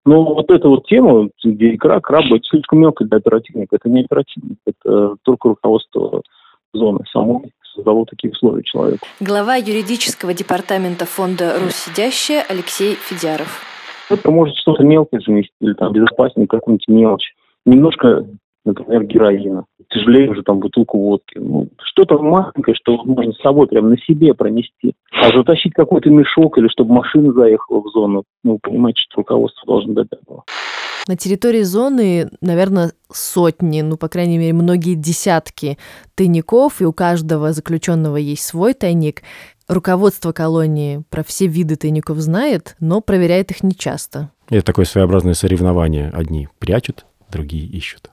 Ну, 0.05 0.23
вот 0.23 0.49
эта 0.49 0.67
вот 0.67 0.87
тема, 0.87 1.29
где 1.43 1.75
икра, 1.75 1.99
крабы, 1.99 2.37
это 2.37 2.47
слишком 2.49 2.79
мелко 2.79 3.05
для 3.05 3.17
оперативника. 3.17 3.75
Это 3.75 3.89
не 3.89 4.01
оперативник, 4.03 4.57
это 4.65 5.15
только 5.23 5.49
руководство 5.49 6.21
зоны 6.73 7.03
самой 7.11 7.51
создало 7.75 8.05
такие 8.07 8.31
условия 8.31 8.63
человеку. 8.63 9.07
Глава 9.19 9.55
юридического 9.55 10.33
департамента 10.33 11.05
фонда 11.05 11.59
«Руссидящая» 11.59 12.43
Алексей 12.49 12.95
Федяров. 12.95 13.76
Это 14.09 14.31
может 14.31 14.55
что-то 14.55 14.83
мелкое 14.83 15.21
заместить, 15.25 15.55
или 15.61 15.73
там 15.73 15.93
безопаснее 15.93 16.47
какую-нибудь 16.47 16.87
мелочь. 16.87 17.33
Немножко, 17.65 18.25
например, 18.63 19.03
героина. 19.03 19.65
Тяжелее 19.89 20.29
уже 20.29 20.43
там 20.43 20.59
бутылку 20.59 20.99
водки. 20.99 21.37
Ну, 21.37 21.67
что-то 21.83 22.19
маленькое, 22.19 22.75
что 22.75 23.03
можно 23.03 23.33
с 23.33 23.41
собой 23.41 23.67
прям 23.67 23.89
на 23.89 23.97
себе 23.97 24.33
пронести. 24.33 24.93
А 25.11 25.35
затащить 25.35 25.73
какой-то 25.73 26.09
мешок 26.09 26.57
или 26.57 26.67
чтобы 26.69 26.93
машина 26.93 27.33
заехала 27.33 27.81
в 27.81 27.87
зону, 27.89 28.23
ну, 28.43 28.59
понимаете, 28.61 29.01
что 29.09 29.17
руководство 29.17 29.65
должно 29.67 29.93
дать 29.93 30.07
этого. 30.11 30.43
На 31.07 31.15
территории 31.15 31.61
зоны, 31.61 32.29
наверное, 32.41 32.91
сотни, 33.09 33.79
ну, 33.79 33.95
по 33.95 34.09
крайней 34.09 34.37
мере, 34.37 34.51
многие 34.51 34.95
десятки 34.95 35.77
тайников, 36.15 36.81
и 36.81 36.85
у 36.85 36.91
каждого 36.91 37.53
заключенного 37.53 38.17
есть 38.17 38.43
свой 38.43 38.73
тайник. 38.73 39.21
Руководство 39.67 40.31
колонии 40.31 41.03
про 41.09 41.25
все 41.25 41.45
виды 41.45 41.75
тайников 41.75 42.19
знает, 42.19 42.77
но 42.79 43.01
проверяет 43.01 43.51
их 43.51 43.63
нечасто. 43.63 44.31
Это 44.47 44.61
такое 44.61 44.85
своеобразное 44.85 45.33
соревнование. 45.33 46.09
Одни 46.13 46.47
прячут, 46.57 47.05
другие 47.29 47.65
ищут. 47.65 48.09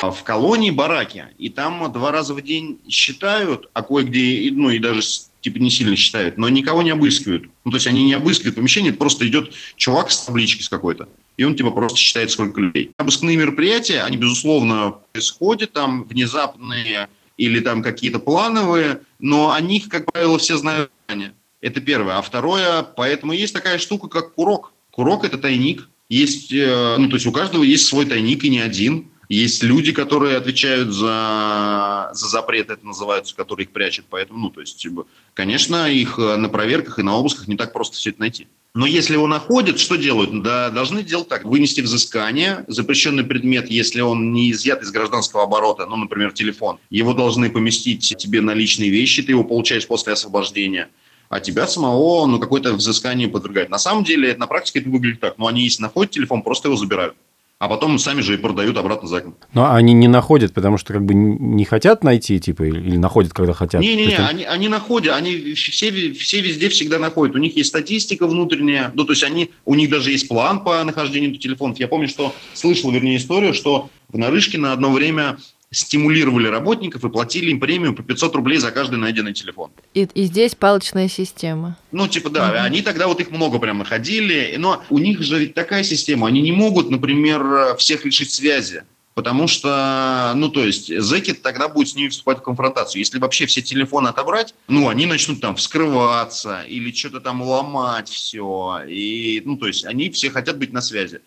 в 0.00 0.22
колонии 0.22 0.70
бараки, 0.70 1.24
и 1.36 1.48
там 1.48 1.92
два 1.92 2.12
раза 2.12 2.32
в 2.32 2.42
день 2.42 2.78
считают, 2.88 3.68
а 3.72 3.82
кое-где, 3.82 4.48
ну 4.52 4.70
и 4.70 4.78
даже 4.78 5.00
типа 5.40 5.58
не 5.58 5.68
сильно 5.68 5.96
считают, 5.96 6.38
но 6.38 6.48
никого 6.48 6.82
не 6.82 6.90
обыскивают. 6.90 7.46
Ну, 7.64 7.72
то 7.72 7.76
есть 7.76 7.88
они 7.88 8.04
не 8.04 8.14
обыскивают 8.14 8.54
помещение, 8.54 8.92
просто 8.92 9.26
идет 9.26 9.52
чувак 9.74 10.12
с 10.12 10.20
таблички 10.20 10.62
с 10.62 10.68
какой-то, 10.68 11.08
и 11.36 11.42
он 11.42 11.56
типа 11.56 11.72
просто 11.72 11.98
считает, 11.98 12.30
сколько 12.30 12.60
людей. 12.60 12.92
Обыскные 12.98 13.36
мероприятия, 13.36 14.02
они, 14.02 14.16
безусловно, 14.16 14.94
происходят, 15.12 15.72
там 15.72 16.04
внезапные 16.04 17.08
или 17.36 17.60
там 17.60 17.82
какие-то 17.82 18.18
плановые, 18.18 19.00
но 19.18 19.52
о 19.52 19.60
них, 19.60 19.88
как 19.88 20.10
правило, 20.12 20.38
все 20.38 20.56
знают. 20.56 20.90
Это 21.60 21.80
первое. 21.80 22.18
А 22.18 22.22
второе, 22.22 22.82
поэтому 22.82 23.32
есть 23.32 23.54
такая 23.54 23.78
штука, 23.78 24.08
как 24.08 24.34
курок. 24.34 24.72
Курок– 24.90 25.24
это 25.26 25.38
тайник. 25.38 25.88
Есть, 26.08 26.52
э, 26.52 26.96
ну, 26.98 27.08
то 27.08 27.16
есть 27.16 27.26
у 27.26 27.32
каждого 27.32 27.62
есть 27.62 27.86
свой 27.86 28.04
тайник 28.04 28.44
и 28.44 28.50
не 28.50 28.60
один. 28.60 29.10
Есть 29.28 29.62
люди, 29.62 29.92
которые 29.92 30.36
отвечают 30.36 30.92
за, 30.92 32.10
за 32.12 32.28
запрет, 32.28 32.70
это 32.70 32.86
называется, 32.86 33.34
которые 33.34 33.64
их 33.64 33.72
прячут. 33.72 34.06
Поэтому, 34.10 34.38
ну, 34.38 34.50
то 34.50 34.60
есть, 34.60 34.76
типа, 34.76 35.06
конечно, 35.32 35.90
их 35.90 36.18
э, 36.18 36.36
на 36.36 36.48
проверках 36.48 36.98
и 36.98 37.02
на 37.02 37.16
обысках 37.16 37.48
не 37.48 37.56
так 37.56 37.72
просто 37.72 37.96
все 37.96 38.10
это 38.10 38.20
найти. 38.20 38.48
Но 38.74 38.86
если 38.86 39.14
его 39.14 39.28
находят, 39.28 39.78
что 39.78 39.96
делают? 39.96 40.42
Да, 40.42 40.68
должны 40.70 41.02
делать 41.02 41.28
так. 41.28 41.44
Вынести 41.44 41.80
взыскание, 41.80 42.64
запрещенный 42.66 43.22
предмет, 43.22 43.70
если 43.70 44.00
он 44.00 44.32
не 44.32 44.50
изъят 44.50 44.82
из 44.82 44.90
гражданского 44.90 45.44
оборота, 45.44 45.86
ну, 45.86 45.96
например, 45.96 46.32
телефон, 46.32 46.78
его 46.90 47.14
должны 47.14 47.50
поместить 47.50 48.16
тебе 48.16 48.40
на 48.40 48.52
личные 48.52 48.90
вещи, 48.90 49.22
ты 49.22 49.32
его 49.32 49.44
получаешь 49.44 49.86
после 49.86 50.12
освобождения 50.12 50.88
а 51.30 51.40
тебя 51.40 51.66
самого, 51.66 52.26
ну, 52.26 52.38
какое-то 52.38 52.74
взыскание 52.74 53.26
подвергает. 53.26 53.68
На 53.68 53.78
самом 53.78 54.04
деле, 54.04 54.36
на 54.36 54.46
практике 54.46 54.80
это 54.80 54.90
выглядит 54.90 55.20
так. 55.20 55.36
Ну, 55.36 55.48
они, 55.48 55.62
если 55.64 55.82
находят 55.82 56.12
телефон, 56.12 56.42
просто 56.42 56.68
его 56.68 56.76
забирают 56.76 57.16
а 57.58 57.68
потом 57.68 57.98
сами 57.98 58.20
же 58.20 58.34
и 58.34 58.36
продают 58.36 58.76
обратно 58.76 59.08
за 59.08 59.20
год. 59.20 59.34
Но 59.52 59.72
они 59.72 59.92
не 59.92 60.08
находят, 60.08 60.52
потому 60.52 60.76
что 60.76 60.92
как 60.92 61.04
бы 61.04 61.14
не 61.14 61.64
хотят 61.64 62.02
найти, 62.02 62.40
типа, 62.40 62.64
или 62.64 62.96
находят, 62.96 63.32
когда 63.32 63.52
хотят? 63.52 63.80
Не-не-не, 63.80 64.04
есть... 64.04 64.18
они, 64.18 64.44
они 64.44 64.68
находят, 64.68 65.14
они 65.14 65.54
все, 65.54 66.12
все 66.12 66.40
везде 66.40 66.68
всегда 66.68 66.98
находят. 66.98 67.36
У 67.36 67.38
них 67.38 67.56
есть 67.56 67.68
статистика 67.68 68.26
внутренняя, 68.26 68.90
ну, 68.94 69.04
то 69.04 69.12
есть 69.12 69.22
они, 69.22 69.50
у 69.64 69.74
них 69.74 69.88
даже 69.88 70.10
есть 70.10 70.28
план 70.28 70.64
по 70.64 70.82
нахождению 70.82 71.34
телефонов. 71.36 71.78
Я 71.78 71.88
помню, 71.88 72.08
что 72.08 72.34
слышал, 72.54 72.90
вернее, 72.90 73.16
историю, 73.16 73.54
что 73.54 73.88
в 74.08 74.18
Нарышке 74.18 74.58
на 74.58 74.72
одно 74.72 74.90
время 74.92 75.38
стимулировали 75.74 76.46
работников 76.46 77.04
и 77.04 77.08
платили 77.08 77.50
им 77.50 77.60
премию 77.60 77.94
по 77.94 78.02
500 78.02 78.34
рублей 78.36 78.58
за 78.58 78.70
каждый 78.70 78.98
найденный 78.98 79.32
телефон. 79.32 79.70
И, 79.92 80.08
и 80.14 80.24
здесь 80.24 80.54
палочная 80.54 81.08
система. 81.08 81.76
Ну, 81.92 82.08
типа, 82.08 82.30
да, 82.30 82.48
угу. 82.48 82.58
они 82.60 82.82
тогда 82.82 83.08
вот 83.08 83.20
их 83.20 83.30
много 83.30 83.58
прям 83.58 83.78
находили, 83.78 84.54
но 84.58 84.82
у 84.90 84.98
них 84.98 85.20
же 85.22 85.38
ведь 85.38 85.54
такая 85.54 85.82
система, 85.82 86.28
они 86.28 86.40
не 86.40 86.52
могут, 86.52 86.90
например, 86.90 87.76
всех 87.76 88.04
лишить 88.04 88.30
связи. 88.30 88.84
Потому 89.14 89.46
что, 89.46 90.32
ну, 90.34 90.48
то 90.48 90.64
есть, 90.64 90.92
зэки 91.00 91.34
тогда 91.34 91.68
будут 91.68 91.90
с 91.90 91.94
ними 91.94 92.08
вступать 92.08 92.38
в 92.38 92.42
конфронтацию. 92.42 92.98
Если 92.98 93.18
вообще 93.18 93.46
все 93.46 93.62
телефоны 93.62 94.08
отобрать, 94.08 94.56
ну, 94.66 94.88
они 94.88 95.06
начнут 95.06 95.40
там 95.40 95.54
вскрываться 95.54 96.62
или 96.62 96.90
что-то 96.92 97.20
там 97.20 97.40
ломать 97.40 98.08
все. 98.08 98.80
И, 98.88 99.40
ну, 99.44 99.56
то 99.56 99.68
есть, 99.68 99.84
они 99.84 100.10
все 100.10 100.30
хотят 100.30 100.58
быть 100.58 100.72
на 100.72 100.80
связи. 100.80 101.20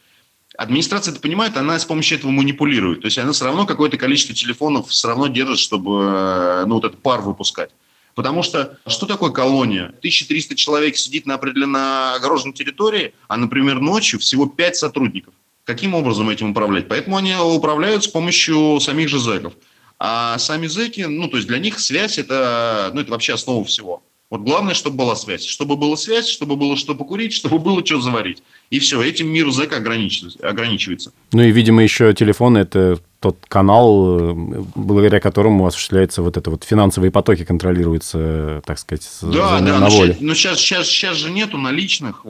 Администрация 0.57 1.11
это 1.11 1.21
понимает, 1.21 1.55
она 1.55 1.77
с 1.77 1.85
помощью 1.85 2.17
этого 2.17 2.31
манипулирует. 2.31 3.01
То 3.01 3.05
есть 3.05 3.17
она 3.19 3.31
все 3.31 3.45
равно 3.45 3.67
какое-то 3.67 3.97
количество 3.97 4.33
телефонов 4.33 4.89
все 4.89 5.07
равно 5.07 5.27
держит, 5.27 5.59
чтобы 5.59 6.03
э, 6.03 6.65
ну, 6.65 6.75
вот 6.75 6.83
этот 6.83 6.99
пар 7.01 7.21
выпускать. 7.21 7.69
Потому 8.15 8.41
что 8.41 8.79
что 8.87 9.05
такое 9.05 9.29
колония? 9.29 9.85
1300 9.99 10.55
человек 10.55 10.97
сидит 10.97 11.27
на 11.27 11.35
определенно 11.35 12.15
огороженной 12.15 12.55
территории, 12.55 13.13
а, 13.27 13.37
например, 13.37 13.79
ночью 13.79 14.19
всего 14.19 14.47
5 14.47 14.75
сотрудников. 14.75 15.35
Каким 15.63 15.93
образом 15.93 16.27
этим 16.27 16.49
управлять? 16.49 16.87
Поэтому 16.87 17.17
они 17.17 17.35
управляют 17.35 18.03
с 18.03 18.07
помощью 18.07 18.79
самих 18.79 19.09
же 19.09 19.19
зэков. 19.19 19.53
А 19.99 20.39
сами 20.39 20.65
зэки, 20.65 21.01
ну, 21.01 21.27
то 21.27 21.37
есть 21.37 21.47
для 21.47 21.59
них 21.59 21.79
связь 21.79 22.17
это, 22.17 22.89
ну, 22.95 23.01
это 23.01 23.11
вообще 23.11 23.33
основа 23.33 23.63
всего. 23.63 24.01
Вот 24.29 24.41
главное, 24.41 24.73
чтобы 24.73 24.97
была 24.97 25.15
связь. 25.15 25.45
Чтобы 25.45 25.77
была 25.77 25.95
связь, 25.95 26.27
чтобы 26.27 26.57
было 26.57 26.75
что 26.75 26.95
покурить, 26.95 27.31
чтобы 27.31 27.59
было 27.59 27.85
что 27.85 28.01
заварить. 28.01 28.43
И 28.69 28.79
все, 28.79 29.01
этим 29.01 29.27
мир 29.27 29.49
зэка 29.51 29.77
ограничивается. 29.77 31.13
Ну 31.31 31.43
и, 31.43 31.51
видимо, 31.51 31.81
еще 31.81 32.13
телефон– 32.13 32.57
это 32.57 32.99
тот 33.19 33.37
канал, 33.47 34.19
э, 34.19 34.33
благодаря 34.75 35.19
которому 35.19 35.65
осуществляются 35.65 36.21
вот 36.21 36.37
это 36.37 36.51
вот 36.51 36.63
финансовые 36.63 37.11
потоки, 37.11 37.43
контролируются, 37.43 38.61
так 38.65 38.77
сказать, 38.77 39.07
да, 39.21 39.59
да, 39.59 39.79
на 39.79 39.89
воле. 39.89 40.17
Но 40.19 40.33
сейчас, 40.33 40.59
сейчас, 40.59 40.87
сейчас 40.87 41.17
же 41.17 41.31
нету 41.31 41.57
наличных, 41.57 42.25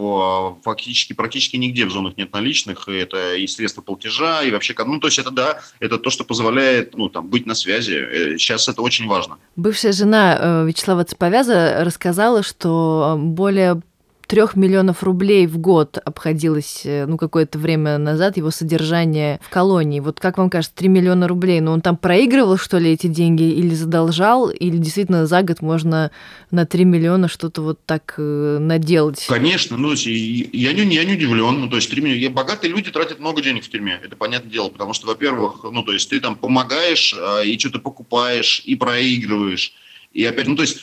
фактически 0.64 1.14
практически 1.14 1.58
нигде 1.58 1.86
в 1.86 1.92
зонах 1.92 2.18
нет 2.18 2.34
наличных, 2.34 2.88
это 2.88 3.36
и 3.36 3.48
средства 3.48 3.82
платежа, 3.82 4.44
и 4.44 4.52
вообще, 4.52 4.74
ну, 4.86 5.00
то 5.00 5.08
есть 5.08 5.20
это, 5.20 5.32
да, 5.32 5.60
это 5.80 5.98
то, 5.98 6.10
что 6.10 6.24
позволяет, 6.24 6.96
ну, 6.96 7.10
там, 7.10 7.28
быть 7.28 7.46
на 7.46 7.56
связи. 7.56 8.38
Сейчас 8.38 8.68
э, 8.68 8.72
это 8.72 8.82
очень 8.82 9.08
важно. 9.08 9.38
Бывшая 9.56 9.92
жена 9.92 10.38
э, 10.40 10.66
Вячеслава 10.68 11.04
Цеповяза 11.04 11.84
рассказала, 11.84 12.44
что 12.44 13.16
более 13.18 13.82
трех 14.28 14.56
миллионов 14.56 15.04
рублей 15.04 15.48
в 15.48 15.58
год 15.58 15.98
обходилось, 16.04 16.82
э, 16.84 17.06
ну, 17.06 17.18
какое-то 17.18 17.58
время 17.58 17.98
назад 17.98 18.38
его 18.38 18.52
содержание 18.52 19.40
в 19.42 19.50
колонии. 19.50 20.02
Вот 20.02 20.20
как 20.20 20.38
вам 20.38 20.50
кажется, 20.50 20.76
3 20.76 20.90
миллиона 20.90 21.28
рублей, 21.28 21.62
ну, 21.62 21.72
он 21.72 21.82
там 21.82 21.98
проигрывал, 21.98 22.58
что 22.58 22.78
ли, 22.78 22.92
эти 22.92 23.08
деньги 23.08 23.44
или 23.44 23.74
задолжал, 23.74 24.50
или 24.50 24.78
действительно 24.78 25.26
за 25.26 25.42
год 25.44 25.62
можно 25.62 26.12
на 26.52 26.66
3 26.66 26.86
миллиона 26.86 27.28
что-то 27.28 27.62
вот 27.62 27.80
так 27.86 28.16
э, 28.18 28.58
наделать? 28.60 29.26
Конечно, 29.28 29.78
ну, 29.78 29.94
я 29.94 30.74
не, 30.74 30.96
я 30.96 31.06
не 31.06 31.14
удивлен, 31.14 31.62
ну, 31.62 31.70
то 31.70 31.78
есть 31.78 31.90
3 31.90 32.02
миллиона, 32.02 32.36
богатые 32.36 32.72
люди 32.72 32.92
тратят 32.92 33.20
много 33.20 33.42
денег 33.42 33.64
в 33.64 33.70
тюрьме, 33.70 34.00
это 34.04 34.16
понятное 34.16 34.52
дело, 34.52 34.70
потому 34.70 34.94
что, 34.94 35.08
во-первых, 35.08 35.64
ну, 35.64 35.84
то 35.84 35.94
есть 35.94 36.10
ты 36.10 36.20
там 36.20 36.36
помогаешь 36.36 37.16
а, 37.18 37.42
и 37.42 37.58
что-то 37.58 37.80
покупаешь, 37.80 38.62
и 38.66 38.76
проигрываешь, 38.76 39.74
и 40.14 40.26
опять, 40.26 40.48
ну, 40.48 40.56
то 40.56 40.64
есть 40.64 40.80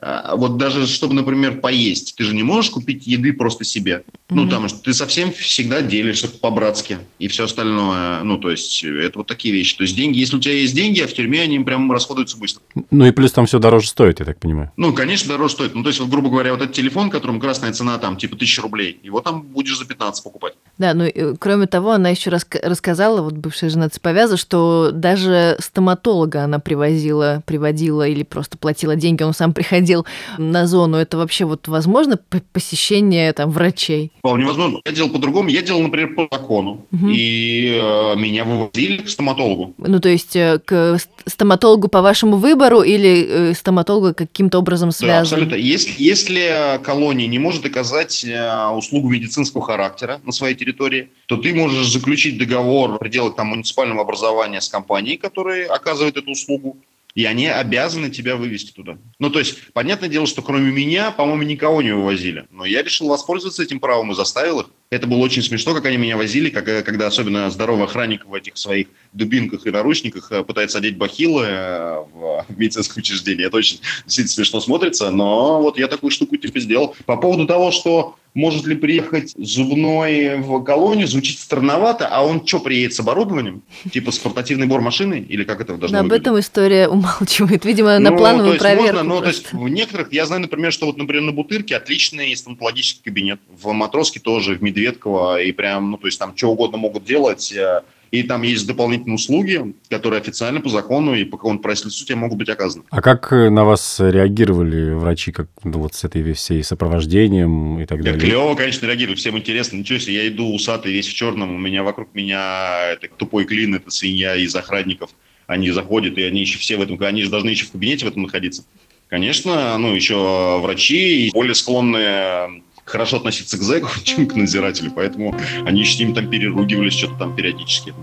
вот 0.00 0.58
даже 0.58 0.86
чтобы, 0.86 1.14
например, 1.14 1.60
поесть, 1.60 2.14
ты 2.16 2.22
же 2.22 2.34
не 2.34 2.44
можешь 2.44 2.70
купить 2.70 3.06
еды 3.06 3.32
просто 3.32 3.64
себе. 3.64 4.04
Mm-hmm. 4.06 4.34
Ну, 4.34 4.48
там, 4.48 4.68
ты 4.68 4.94
совсем 4.94 5.32
всегда 5.32 5.82
делишься 5.82 6.28
по-братски 6.28 6.98
и 7.18 7.26
все 7.26 7.44
остальное. 7.44 8.22
Ну, 8.22 8.38
то 8.38 8.50
есть, 8.50 8.84
это 8.84 9.18
вот 9.18 9.26
такие 9.26 9.52
вещи. 9.52 9.76
То 9.76 9.82
есть, 9.82 9.96
деньги, 9.96 10.18
если 10.18 10.36
у 10.36 10.38
тебя 10.38 10.54
есть 10.54 10.74
деньги, 10.74 11.00
а 11.00 11.08
в 11.08 11.12
тюрьме 11.12 11.42
они 11.42 11.58
прям 11.60 11.90
расходуются 11.90 12.36
быстро. 12.36 12.62
Ну, 12.90 13.06
и 13.06 13.10
плюс 13.10 13.32
там 13.32 13.46
все 13.46 13.58
дороже 13.58 13.88
стоит, 13.88 14.20
я 14.20 14.26
так 14.26 14.38
понимаю. 14.38 14.70
Ну, 14.76 14.92
конечно, 14.92 15.28
дороже 15.28 15.54
стоит. 15.54 15.74
Ну, 15.74 15.82
то 15.82 15.88
есть, 15.88 15.98
вот, 15.98 16.10
грубо 16.10 16.30
говоря, 16.30 16.52
вот 16.52 16.62
этот 16.62 16.76
телефон, 16.76 17.10
которому 17.10 17.40
красная 17.40 17.72
цена 17.72 17.98
там 17.98 18.16
типа 18.16 18.36
тысяча 18.36 18.62
рублей, 18.62 19.00
его 19.02 19.20
там 19.20 19.42
будешь 19.42 19.76
за 19.76 19.84
15 19.84 20.22
покупать. 20.22 20.54
Да, 20.76 20.94
ну, 20.94 21.06
и, 21.06 21.34
кроме 21.36 21.66
того, 21.66 21.92
она 21.92 22.10
еще 22.10 22.30
раз 22.30 22.46
рассказала, 22.62 23.20
вот 23.22 23.34
бывшая 23.34 23.70
жена 23.70 23.88
Цеповяза, 23.88 24.36
что 24.36 24.90
даже 24.92 25.56
стоматолога 25.58 26.44
она 26.44 26.60
привозила, 26.60 27.42
приводила 27.46 28.06
или 28.06 28.22
просто 28.22 28.58
платила 28.58 28.94
деньги, 28.94 29.24
он 29.24 29.34
сам 29.34 29.52
приходил 29.52 29.87
ходил 29.88 30.06
на 30.38 30.66
зону, 30.66 30.98
это 30.98 31.16
вообще 31.16 31.44
вот 31.44 31.68
возможно 31.68 32.18
посещение 32.52 33.32
там 33.32 33.50
врачей? 33.50 34.12
Вполне 34.18 34.44
возможно. 34.44 34.80
Я 34.84 34.92
делал 34.92 35.10
по-другому. 35.10 35.48
Я 35.48 35.62
делал, 35.62 35.82
например, 35.82 36.14
по 36.14 36.28
закону. 36.30 36.86
Угу. 36.92 37.08
И 37.10 37.80
э, 37.80 38.16
меня 38.16 38.44
вывозили 38.44 38.98
к 38.98 39.08
стоматологу. 39.08 39.74
Ну, 39.78 40.00
то 40.00 40.08
есть 40.08 40.36
э, 40.36 40.60
к 40.64 40.98
стоматологу 41.26 41.88
по 41.88 42.02
вашему 42.02 42.36
выбору 42.36 42.82
или 42.82 43.50
э, 43.50 43.54
стоматологу 43.54 44.14
каким-то 44.14 44.58
образом 44.58 44.92
связан? 44.92 45.16
Да, 45.16 45.20
абсолютно. 45.20 45.54
Если, 45.54 45.94
если 45.98 46.80
колония 46.82 47.26
не 47.26 47.38
может 47.38 47.64
оказать 47.64 48.24
э, 48.24 48.68
услугу 48.76 49.08
медицинского 49.08 49.64
характера 49.64 50.20
на 50.24 50.32
своей 50.32 50.54
территории, 50.54 51.08
то 51.26 51.36
ты 51.36 51.54
можешь 51.54 51.90
заключить 51.92 52.38
договор 52.38 52.92
в 52.92 52.98
пределах 52.98 53.36
там, 53.36 53.48
муниципального 53.48 54.02
образования 54.02 54.60
с 54.60 54.68
компанией, 54.68 55.16
которая 55.16 55.66
оказывает 55.68 56.16
эту 56.16 56.32
услугу 56.32 56.76
и 57.14 57.24
они 57.24 57.46
обязаны 57.46 58.10
тебя 58.10 58.36
вывести 58.36 58.72
туда. 58.72 58.98
Ну, 59.18 59.30
то 59.30 59.38
есть, 59.38 59.72
понятное 59.72 60.08
дело, 60.08 60.26
что 60.26 60.42
кроме 60.42 60.70
меня, 60.70 61.10
по-моему, 61.10 61.42
никого 61.42 61.82
не 61.82 61.92
вывозили. 61.92 62.46
Но 62.50 62.64
я 62.64 62.82
решил 62.82 63.08
воспользоваться 63.08 63.62
этим 63.62 63.80
правом 63.80 64.12
и 64.12 64.14
заставил 64.14 64.60
их. 64.60 64.70
Это 64.90 65.06
было 65.06 65.18
очень 65.18 65.42
смешно, 65.42 65.74
как 65.74 65.84
они 65.84 65.98
меня 65.98 66.16
возили, 66.16 66.48
как, 66.48 66.64
когда 66.84 67.08
особенно 67.08 67.50
здоровый 67.50 67.84
охранник 67.84 68.24
в 68.24 68.32
этих 68.32 68.56
своих 68.56 68.88
дубинках 69.12 69.66
и 69.66 69.70
наручниках 69.70 70.32
э, 70.32 70.42
пытается 70.42 70.78
одеть 70.78 70.96
бахилы 70.96 71.44
э, 71.46 72.04
в 72.14 72.46
медицинское 72.56 73.00
учреждение. 73.00 73.48
Это 73.48 73.58
очень 73.58 73.80
действительно 74.04 74.28
смешно 74.28 74.60
смотрится, 74.60 75.10
но 75.10 75.60
вот 75.60 75.78
я 75.78 75.88
такую 75.88 76.10
штуку 76.10 76.38
типа 76.38 76.58
сделал. 76.60 76.96
По 77.04 77.18
поводу 77.18 77.46
того, 77.46 77.70
что 77.70 78.16
может 78.34 78.66
ли 78.66 78.76
приехать 78.76 79.32
зубной 79.36 80.36
в 80.36 80.62
колонию, 80.62 81.08
звучит 81.08 81.38
странновато, 81.38 82.06
а 82.06 82.24
он 82.24 82.46
что, 82.46 82.60
приедет 82.60 82.94
с 82.94 83.00
оборудованием? 83.00 83.62
Типа 83.92 84.12
с 84.12 84.18
портативной 84.18 84.66
бормашиной? 84.66 85.22
Или 85.22 85.44
как 85.44 85.60
это 85.60 85.76
должно 85.76 85.98
да, 85.98 86.04
Об 86.04 86.12
этом 86.12 86.38
история 86.38 86.88
умалчивает, 86.88 87.64
видимо, 87.64 87.98
на 87.98 88.10
ну, 88.10 88.16
плановую 88.16 88.52
то 88.54 88.60
проверку. 88.60 88.98
Можно, 88.98 89.02
ну, 89.02 89.20
то 89.20 89.28
есть 89.28 89.52
в 89.52 89.68
некоторых, 89.68 90.12
я 90.12 90.24
знаю, 90.26 90.42
например, 90.42 90.72
что 90.72 90.86
вот, 90.86 90.96
например, 90.96 91.24
на 91.24 91.32
Бутырке 91.32 91.76
отличный 91.76 92.36
стоматологический 92.36 93.02
кабинет, 93.02 93.40
в 93.48 93.72
Матроске 93.72 94.20
тоже, 94.20 94.54
в 94.54 94.62
Медведково, 94.78 95.42
и 95.42 95.52
прям, 95.52 95.90
ну, 95.90 95.96
то 95.96 96.06
есть 96.06 96.18
там 96.18 96.36
что 96.36 96.50
угодно 96.50 96.78
могут 96.78 97.04
делать, 97.04 97.52
э, 97.52 97.82
и 98.10 98.22
там 98.22 98.42
есть 98.42 98.66
дополнительные 98.66 99.16
услуги, 99.16 99.74
которые 99.90 100.20
официально 100.20 100.60
по 100.60 100.68
закону 100.68 101.14
и 101.14 101.24
по 101.24 101.36
какому-то 101.36 101.62
правительству 101.62 102.06
тебе 102.06 102.16
могут 102.16 102.38
быть 102.38 102.48
оказаны. 102.48 102.84
А 102.90 103.02
как 103.02 103.32
э, 103.32 103.50
на 103.50 103.64
вас 103.64 104.00
реагировали 104.00 104.94
врачи, 104.94 105.32
как 105.32 105.48
ну, 105.62 105.78
вот 105.80 105.94
с 105.94 106.04
этой 106.04 106.32
всей 106.32 106.62
сопровождением 106.64 107.80
и 107.80 107.86
так 107.86 108.02
далее? 108.02 108.20
Клево, 108.20 108.54
конечно, 108.54 108.86
реагировали, 108.86 109.16
всем 109.16 109.36
интересно. 109.36 109.76
Ничего 109.76 109.98
себе, 109.98 110.14
я 110.14 110.28
иду 110.28 110.54
усатый 110.54 110.92
весь 110.92 111.08
в 111.08 111.14
черном, 111.14 111.54
у 111.54 111.58
меня 111.58 111.82
вокруг 111.82 112.14
меня 112.14 112.92
это 112.92 113.08
тупой 113.14 113.44
клин, 113.44 113.74
это 113.74 113.90
свинья 113.90 114.36
из 114.36 114.54
охранников. 114.54 115.10
Они 115.46 115.70
заходят, 115.70 116.18
и 116.18 116.22
они 116.22 116.40
еще 116.40 116.58
все 116.58 116.76
в 116.76 116.82
этом, 116.82 116.98
они 117.02 117.22
же 117.22 117.30
должны 117.30 117.50
еще 117.50 117.66
в 117.66 117.72
кабинете 117.72 118.04
в 118.04 118.08
этом 118.08 118.22
находиться. 118.22 118.64
Конечно, 119.08 119.76
ну, 119.78 119.94
еще 119.94 120.60
врачи 120.62 121.30
более 121.32 121.54
склонны 121.54 122.62
хорошо 122.88 123.18
относиться 123.18 123.58
к 123.58 123.62
зэку, 123.62 123.90
чем 124.04 124.26
к 124.26 124.34
надзирателю, 124.34 124.90
поэтому 124.90 125.34
они 125.64 125.84
с 125.84 125.98
ним 125.98 126.14
там 126.14 126.28
переругивались 126.28 126.94
что-то 126.94 127.14
там 127.18 127.36
периодически. 127.36 127.94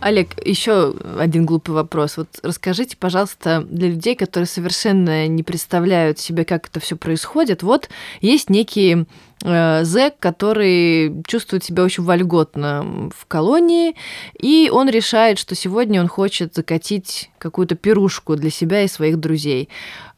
Олег, 0.00 0.44
еще 0.44 0.94
один 1.16 1.46
глупый 1.46 1.76
вопрос. 1.76 2.16
Вот 2.16 2.40
расскажите, 2.42 2.96
пожалуйста, 2.96 3.64
для 3.70 3.88
людей, 3.88 4.16
которые 4.16 4.48
совершенно 4.48 5.28
не 5.28 5.44
представляют 5.44 6.18
себе, 6.18 6.44
как 6.44 6.66
это 6.66 6.80
все 6.80 6.96
происходит, 6.96 7.62
вот 7.62 7.88
есть 8.20 8.50
некие 8.50 9.06
Э, 9.44 9.82
зэк, 9.82 10.14
который 10.20 11.22
чувствует 11.26 11.64
себя 11.64 11.82
очень 11.82 12.04
вольготно 12.04 13.10
в 13.14 13.26
колонии, 13.26 13.96
и 14.38 14.70
он 14.72 14.88
решает, 14.88 15.38
что 15.38 15.56
сегодня 15.56 16.00
он 16.00 16.06
хочет 16.06 16.54
закатить 16.54 17.30
какую-то 17.38 17.74
пирушку 17.74 18.36
для 18.36 18.50
себя 18.50 18.82
и 18.82 18.88
своих 18.88 19.18
друзей. 19.18 19.68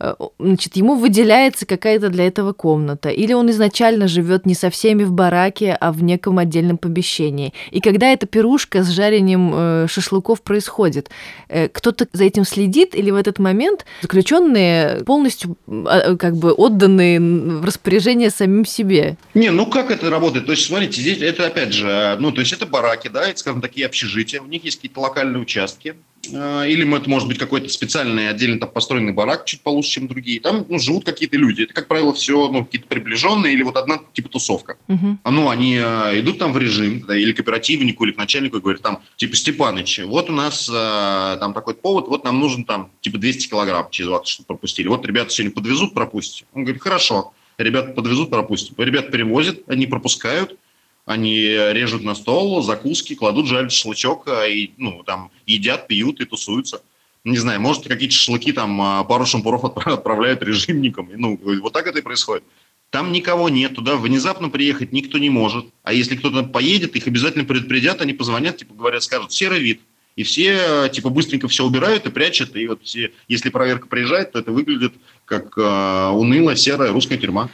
Э, 0.04 0.14
значит, 0.38 0.76
ему 0.76 0.94
выделяется 0.96 1.66
какая-то 1.66 2.08
для 2.08 2.26
этого 2.26 2.52
комната, 2.52 3.08
или 3.08 3.32
он 3.32 3.50
изначально 3.50 4.08
живет 4.08 4.46
не 4.46 4.54
со 4.54 4.70
всеми 4.70 5.04
в 5.04 5.12
бараке, 5.12 5.76
а 5.80 5.92
в 5.92 6.02
неком 6.02 6.38
отдельном 6.38 6.78
помещении. 6.78 7.52
И 7.70 7.80
когда 7.80 8.12
эта 8.12 8.26
пирушка 8.26 8.82
с 8.82 8.88
жарением 8.88 9.52
э, 9.54 9.86
шашлыков 9.88 10.42
происходит, 10.42 11.10
кто-то 11.48 12.06
за 12.12 12.24
этим 12.24 12.44
следит, 12.44 12.94
или 12.94 13.10
в 13.10 13.16
этот 13.16 13.38
момент 13.38 13.84
заключенные 14.02 15.04
полностью 15.04 15.56
а, 15.68 16.16
как 16.16 16.36
бы 16.36 16.52
отданы 16.52 17.18
в 17.20 17.64
распоряжение 17.64 18.30
самим 18.30 18.64
себе? 18.64 19.16
Не, 19.34 19.50
ну 19.50 19.66
как 19.66 19.90
это 19.90 20.10
работает? 20.10 20.46
То 20.46 20.52
есть, 20.52 20.66
смотрите, 20.66 21.00
здесь 21.00 21.20
это 21.22 21.46
опять 21.46 21.72
же, 21.72 22.16
ну, 22.20 22.32
то 22.32 22.40
есть 22.40 22.52
это 22.52 22.66
бараки, 22.66 23.08
да, 23.08 23.28
это, 23.28 23.38
скажем, 23.38 23.60
такие 23.60 23.86
общежития, 23.86 24.40
у 24.40 24.46
них 24.46 24.64
есть 24.64 24.76
какие-то 24.76 25.00
локальные 25.00 25.40
участки, 25.40 25.88
э, 25.88 25.94
или 26.28 26.96
это 26.96 27.08
может 27.08 27.28
быть 27.28 27.38
какой-то 27.38 27.68
специальный 27.68 28.28
отдельно 28.28 28.60
там 28.60 28.70
построенный 28.70 29.12
барак 29.12 29.44
чуть 29.44 29.60
получше, 29.62 29.90
чем 29.90 30.08
другие. 30.08 30.40
Там 30.40 30.66
ну, 30.68 30.78
живут 30.78 31.04
какие-то 31.04 31.36
люди. 31.36 31.62
Это, 31.62 31.74
как 31.74 31.88
правило, 31.88 32.12
все 32.12 32.48
ну, 32.48 32.64
какие-то 32.64 32.86
приближенные 32.88 33.54
или 33.54 33.62
вот 33.62 33.76
одна 33.76 34.00
типа 34.12 34.28
тусовка. 34.28 34.76
Uh-huh. 34.88 35.16
Ну, 35.24 35.50
они 35.50 35.76
э, 35.76 36.20
идут 36.20 36.38
там 36.38 36.52
в 36.52 36.58
режим, 36.58 37.04
да, 37.06 37.16
или 37.16 37.32
к 37.32 37.40
оперативнику, 37.40 38.04
или 38.04 38.12
к 38.12 38.16
начальнику 38.16 38.58
и 38.58 38.60
говорят 38.60 38.82
там, 38.82 39.02
типа, 39.16 39.36
Степаныч, 39.36 40.00
вот 40.04 40.30
у 40.30 40.32
нас 40.32 40.68
э, 40.68 41.36
там 41.40 41.52
такой 41.54 41.74
повод, 41.74 42.08
вот 42.08 42.24
нам 42.24 42.38
нужен 42.38 42.64
там 42.64 42.90
типа 43.00 43.18
200 43.18 43.48
килограмм 43.48 43.88
через 43.90 44.10
вас, 44.10 44.28
чтобы 44.28 44.46
пропустили. 44.46 44.88
Вот 44.88 45.04
ребята 45.06 45.30
сегодня 45.30 45.54
подвезут, 45.54 45.94
пропустите. 45.94 46.46
Он 46.54 46.64
говорит, 46.64 46.82
хорошо 46.82 47.32
ребят 47.58 47.94
подвезут, 47.94 48.30
пропустим. 48.30 48.74
Ребят 48.78 49.10
перевозят, 49.10 49.60
они 49.68 49.86
пропускают, 49.86 50.58
они 51.04 51.38
режут 51.40 52.02
на 52.02 52.14
стол 52.14 52.62
закуски, 52.62 53.14
кладут 53.14 53.46
жаль 53.46 53.70
шашлычок, 53.70 54.28
а, 54.28 54.46
и, 54.46 54.70
ну, 54.78 55.02
там, 55.04 55.30
едят, 55.46 55.86
пьют 55.86 56.20
и 56.20 56.24
тусуются. 56.24 56.82
Не 57.24 57.38
знаю, 57.38 57.60
может, 57.60 57.86
какие-то 57.86 58.14
шашлыки 58.14 58.52
там 58.52 58.80
а, 58.80 59.04
пару 59.04 59.26
шампуров 59.26 59.64
отправляют 59.64 60.42
режимникам. 60.42 61.10
Ну, 61.14 61.38
вот 61.62 61.72
так 61.72 61.86
это 61.86 61.98
и 61.98 62.02
происходит. 62.02 62.44
Там 62.90 63.12
никого 63.12 63.48
нет, 63.48 63.74
туда 63.74 63.96
внезапно 63.96 64.48
приехать 64.50 64.92
никто 64.92 65.18
не 65.18 65.28
может. 65.28 65.66
А 65.82 65.92
если 65.92 66.16
кто-то 66.16 66.44
поедет, 66.44 66.94
их 66.94 67.06
обязательно 67.06 67.44
предупредят, 67.44 68.00
они 68.00 68.12
позвонят, 68.12 68.58
типа 68.58 68.74
говорят, 68.74 69.02
скажут, 69.02 69.32
серый 69.32 69.60
вид. 69.60 69.80
И 70.16 70.22
все, 70.22 70.88
типа, 70.92 71.10
быстренько 71.10 71.48
все 71.48 71.64
убирают 71.64 72.06
и 72.06 72.10
прячут. 72.10 72.54
И 72.54 72.68
вот 72.68 72.84
все, 72.84 73.12
если 73.26 73.50
проверка 73.50 73.88
приезжает, 73.88 74.30
то 74.30 74.38
это 74.38 74.52
выглядит 74.52 74.92
как 75.24 75.58
э, 75.58 76.08
унылая 76.10 76.54
серая 76.54 76.92
русская 76.92 77.18
тюрьма. 77.18 77.50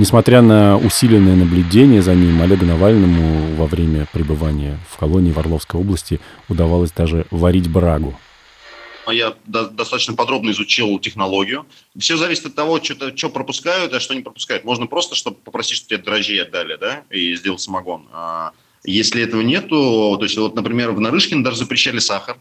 Несмотря 0.00 0.40
на 0.40 0.78
усиленное 0.78 1.36
наблюдение 1.36 2.00
за 2.00 2.14
ним, 2.14 2.40
Олегу 2.40 2.64
Навальному 2.64 3.54
во 3.56 3.66
время 3.66 4.06
пребывания 4.10 4.78
в 4.88 4.96
колонии 4.96 5.30
в 5.30 5.38
Орловской 5.38 5.78
области 5.78 6.20
удавалось 6.48 6.90
даже 6.90 7.26
варить 7.30 7.70
брагу. 7.70 8.18
Я 9.10 9.34
достаточно 9.44 10.14
подробно 10.14 10.52
изучил 10.52 10.98
технологию. 11.00 11.66
Все 11.98 12.16
зависит 12.16 12.46
от 12.46 12.54
того, 12.54 12.82
что, 12.82 13.14
что 13.14 13.28
пропускают, 13.28 13.92
а 13.92 14.00
что 14.00 14.14
не 14.14 14.22
пропускают. 14.22 14.64
Можно 14.64 14.86
просто, 14.86 15.14
чтобы 15.16 15.36
попросить, 15.36 15.76
чтобы 15.76 15.88
тебе 15.90 15.98
дрожжи 15.98 16.38
отдали, 16.38 16.78
да, 16.80 17.02
и 17.10 17.36
сделал 17.36 17.58
самогон. 17.58 18.06
А 18.10 18.52
если 18.84 19.22
этого 19.22 19.42
нету, 19.42 20.16
то 20.16 20.24
есть 20.24 20.38
вот, 20.38 20.54
например, 20.54 20.92
в 20.92 21.00
Нарышкино 21.00 21.44
даже 21.44 21.58
запрещали 21.58 21.98
сахар, 21.98 22.38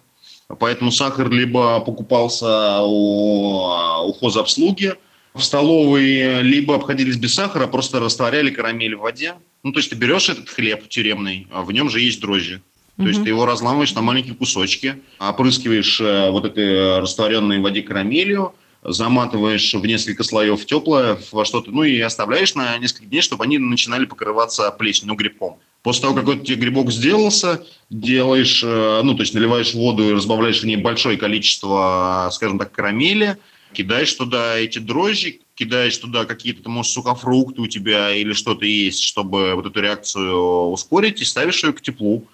Поэтому 0.58 0.91
сахар 0.91 1.30
либо 1.30 1.80
покупался 1.82 2.82
у, 2.82 4.08
у 4.08 4.13
хозобслуги 4.13 4.95
в 5.39 5.43
столовой, 5.43 6.41
либо 6.41 6.75
обходились 6.75 7.15
без 7.15 7.34
сахара, 7.34 7.67
просто 7.67 7.99
растворяли 7.99 8.52
карамель 8.52 8.95
в 8.95 9.02
воде. 9.02 9.34
Ну, 9.63 9.71
то 9.71 9.80
есть 9.80 9.89
ты 9.89 9.95
берешь 9.95 10.30
этот 10.30 10.49
хлеб 10.49 10.88
тюремный, 10.88 11.47
а 11.52 11.63
в 11.63 11.71
нем 11.71 11.89
же 11.89 11.99
есть 11.99 12.21
дрожжи. 12.21 12.62
То 12.99 13.08
есть 13.08 13.23
ты 13.23 13.30
его 13.30 13.45
разламываешь 13.45 13.93
на 13.93 14.02
маленькие 14.02 14.36
кусочки, 14.36 15.02
опрыскиваешь 15.19 16.02
э, 16.02 16.32
вот 16.32 16.43
этой 16.43 16.99
растворенной 16.99 17.60
в 17.60 17.62
воде 17.62 17.82
карамелью, 17.82 18.54
заматываешь 18.84 19.73
в 19.73 19.86
несколько 19.86 20.23
слоев 20.23 20.65
теплое 20.65 21.17
во 21.32 21.45
что-то, 21.45 21.71
ну 21.71 21.84
и 21.84 21.97
оставляешь 22.02 22.56
на 22.56 22.78
несколько 22.78 23.06
дней, 23.06 23.21
чтобы 23.21 23.45
они 23.45 23.58
начинали 23.58 24.04
покрываться 24.04 24.69
плесенью, 24.71 25.13
ну, 25.13 25.15
грибком. 25.15 25.60
После 25.82 26.02
того, 26.02 26.13
как 26.13 26.25
вот 26.25 26.43
тебе 26.43 26.58
грибок 26.58 26.91
сделался, 26.91 27.63
делаешь, 27.89 28.62
э, 28.65 29.02
ну, 29.02 29.15
то 29.15 29.21
есть 29.21 29.34
наливаешь 29.34 29.73
воду 29.73 30.10
и 30.10 30.13
разбавляешь 30.13 30.62
в 30.62 30.65
ней 30.65 30.75
большое 30.75 31.17
количество, 31.17 32.30
скажем 32.34 32.60
так, 32.60 32.73
карамели, 32.73 33.38
кидаешь 33.73 34.13
туда 34.13 34.58
эти 34.58 34.79
дрожжи, 34.79 35.39
кидаешь 35.55 35.97
туда 35.97 36.25
какие-то, 36.25 36.69
может, 36.69 36.91
сухофрукты 36.91 37.62
у 37.62 37.67
тебя 37.67 38.12
или 38.12 38.34
что-то 38.34 38.65
есть, 38.65 39.01
чтобы 39.03 39.55
вот 39.55 39.65
эту 39.65 39.82
реакцию 39.82 40.69
ускорить, 40.69 41.21
и 41.21 41.25
ставишь 41.25 41.63
ее 41.63 41.73
к 41.73 41.82
теплу. 41.82 42.25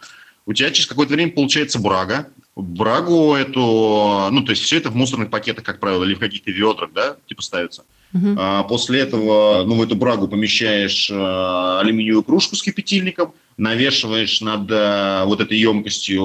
У 0.45 0.54
тебя 0.54 0.69
через 0.71 0.88
какое-то 0.88 1.13
время 1.13 1.32
получается 1.32 1.80
брага. 1.80 2.30
Брагу 2.56 3.34
эту, 3.34 4.30
ну, 4.32 4.41
то 4.43 4.52
есть 4.52 4.62
все 4.62 4.78
это 4.78 4.89
в 4.89 4.95
мусорных 4.95 5.30
пакетах, 5.30 5.63
как 5.63 5.80
правило, 5.80 6.04
или 6.04 6.13
в 6.13 6.19
каких-то 6.19 6.52
ведрах, 6.52 6.91
да, 6.93 7.17
типа 7.28 7.41
ставится. 7.41 7.84
Uh-huh. 8.13 8.36
А 8.38 8.63
после 8.63 9.02
этого, 9.02 9.65
ну, 9.65 9.76
в 9.76 9.82
эту 9.82 9.95
брагу 9.95 10.30
помещаешь 10.30 11.10
а, 11.12 11.82
алюминиевую 11.82 12.24
кружку 12.24 12.56
с 12.56 12.63
кипятильником, 12.63 13.34
навешиваешь 13.58 14.41
над 14.41 14.70
а, 14.72 15.26
вот 15.26 15.39
этой 15.39 15.58
емкостью. 15.58 16.22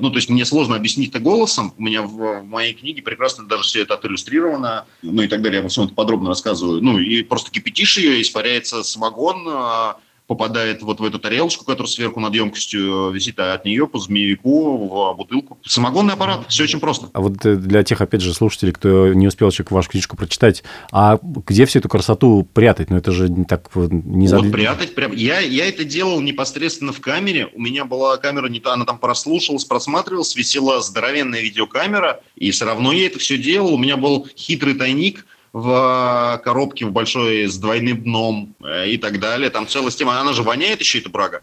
Ну, 0.00 0.10
то 0.10 0.16
есть 0.16 0.28
мне 0.28 0.44
сложно 0.44 0.76
объяснить 0.76 1.10
это 1.10 1.18
голосом. 1.18 1.74
У 1.76 1.82
меня 1.82 2.02
в, 2.02 2.42
моей 2.42 2.74
книге 2.74 3.02
прекрасно 3.02 3.46
даже 3.46 3.64
все 3.64 3.82
это 3.82 3.94
отриллюстрировано, 3.94 4.86
ну 5.02 5.22
и 5.22 5.28
так 5.28 5.42
далее. 5.42 5.58
Я 5.58 5.62
во 5.62 5.68
всем 5.68 5.84
это 5.84 5.94
подробно 5.94 6.28
рассказываю. 6.28 6.80
Ну, 6.82 6.98
и 6.98 7.22
просто 7.22 7.50
кипятишь 7.50 7.98
ее, 7.98 8.22
испаряется 8.22 8.82
самогон, 8.82 9.44
а, 9.48 9.96
попадает 10.30 10.80
вот 10.82 11.00
в 11.00 11.04
эту 11.04 11.18
тарелочку, 11.18 11.64
которая 11.64 11.90
сверху 11.90 12.20
над 12.20 12.32
емкостью 12.32 13.10
висит, 13.10 13.40
а 13.40 13.54
от 13.54 13.64
нее 13.64 13.88
по 13.88 13.98
змеевику 13.98 14.76
в 14.86 15.16
бутылку. 15.16 15.58
Самогонный 15.66 16.14
аппарат, 16.14 16.44
все 16.46 16.62
очень 16.62 16.78
просто. 16.78 17.10
А 17.12 17.20
вот 17.20 17.44
э, 17.44 17.56
для 17.56 17.82
тех, 17.82 18.00
опять 18.00 18.20
же, 18.20 18.32
слушателей, 18.32 18.72
кто 18.72 19.12
не 19.12 19.26
успел 19.26 19.48
еще 19.48 19.64
вашу 19.68 19.90
книжку 19.90 20.16
прочитать, 20.16 20.62
а 20.92 21.18
где 21.20 21.66
всю 21.66 21.80
эту 21.80 21.88
красоту 21.88 22.44
прятать? 22.44 22.90
Ну, 22.90 22.96
это 22.96 23.10
же 23.10 23.28
не 23.28 23.44
так 23.44 23.70
не 23.74 24.28
зад... 24.28 24.42
Вот 24.42 24.52
прятать 24.52 24.94
прям. 24.94 25.10
Я, 25.10 25.40
я 25.40 25.66
это 25.66 25.82
делал 25.82 26.20
непосредственно 26.20 26.92
в 26.92 27.00
камере. 27.00 27.48
У 27.52 27.60
меня 27.60 27.84
была 27.84 28.16
камера, 28.16 28.48
не 28.48 28.60
та, 28.60 28.74
она 28.74 28.84
там 28.84 28.98
прослушалась, 28.98 29.64
просматривалась, 29.64 30.36
висела 30.36 30.80
здоровенная 30.80 31.40
видеокамера, 31.40 32.20
и 32.36 32.52
все 32.52 32.66
равно 32.66 32.92
я 32.92 33.06
это 33.06 33.18
все 33.18 33.36
делал. 33.36 33.74
У 33.74 33.78
меня 33.78 33.96
был 33.96 34.28
хитрый 34.36 34.74
тайник– 34.74 35.26
в 35.52 36.40
коробке 36.44 36.86
в 36.86 36.92
большой 36.92 37.46
с 37.46 37.58
двойным 37.58 38.02
дном 38.02 38.54
э, 38.62 38.90
и 38.90 38.98
так 38.98 39.18
далее. 39.18 39.50
Там 39.50 39.66
целая 39.66 39.90
система. 39.90 40.20
Она 40.20 40.32
же 40.32 40.42
воняет 40.42 40.80
еще, 40.80 40.98
эта 40.98 41.08
брага. 41.08 41.42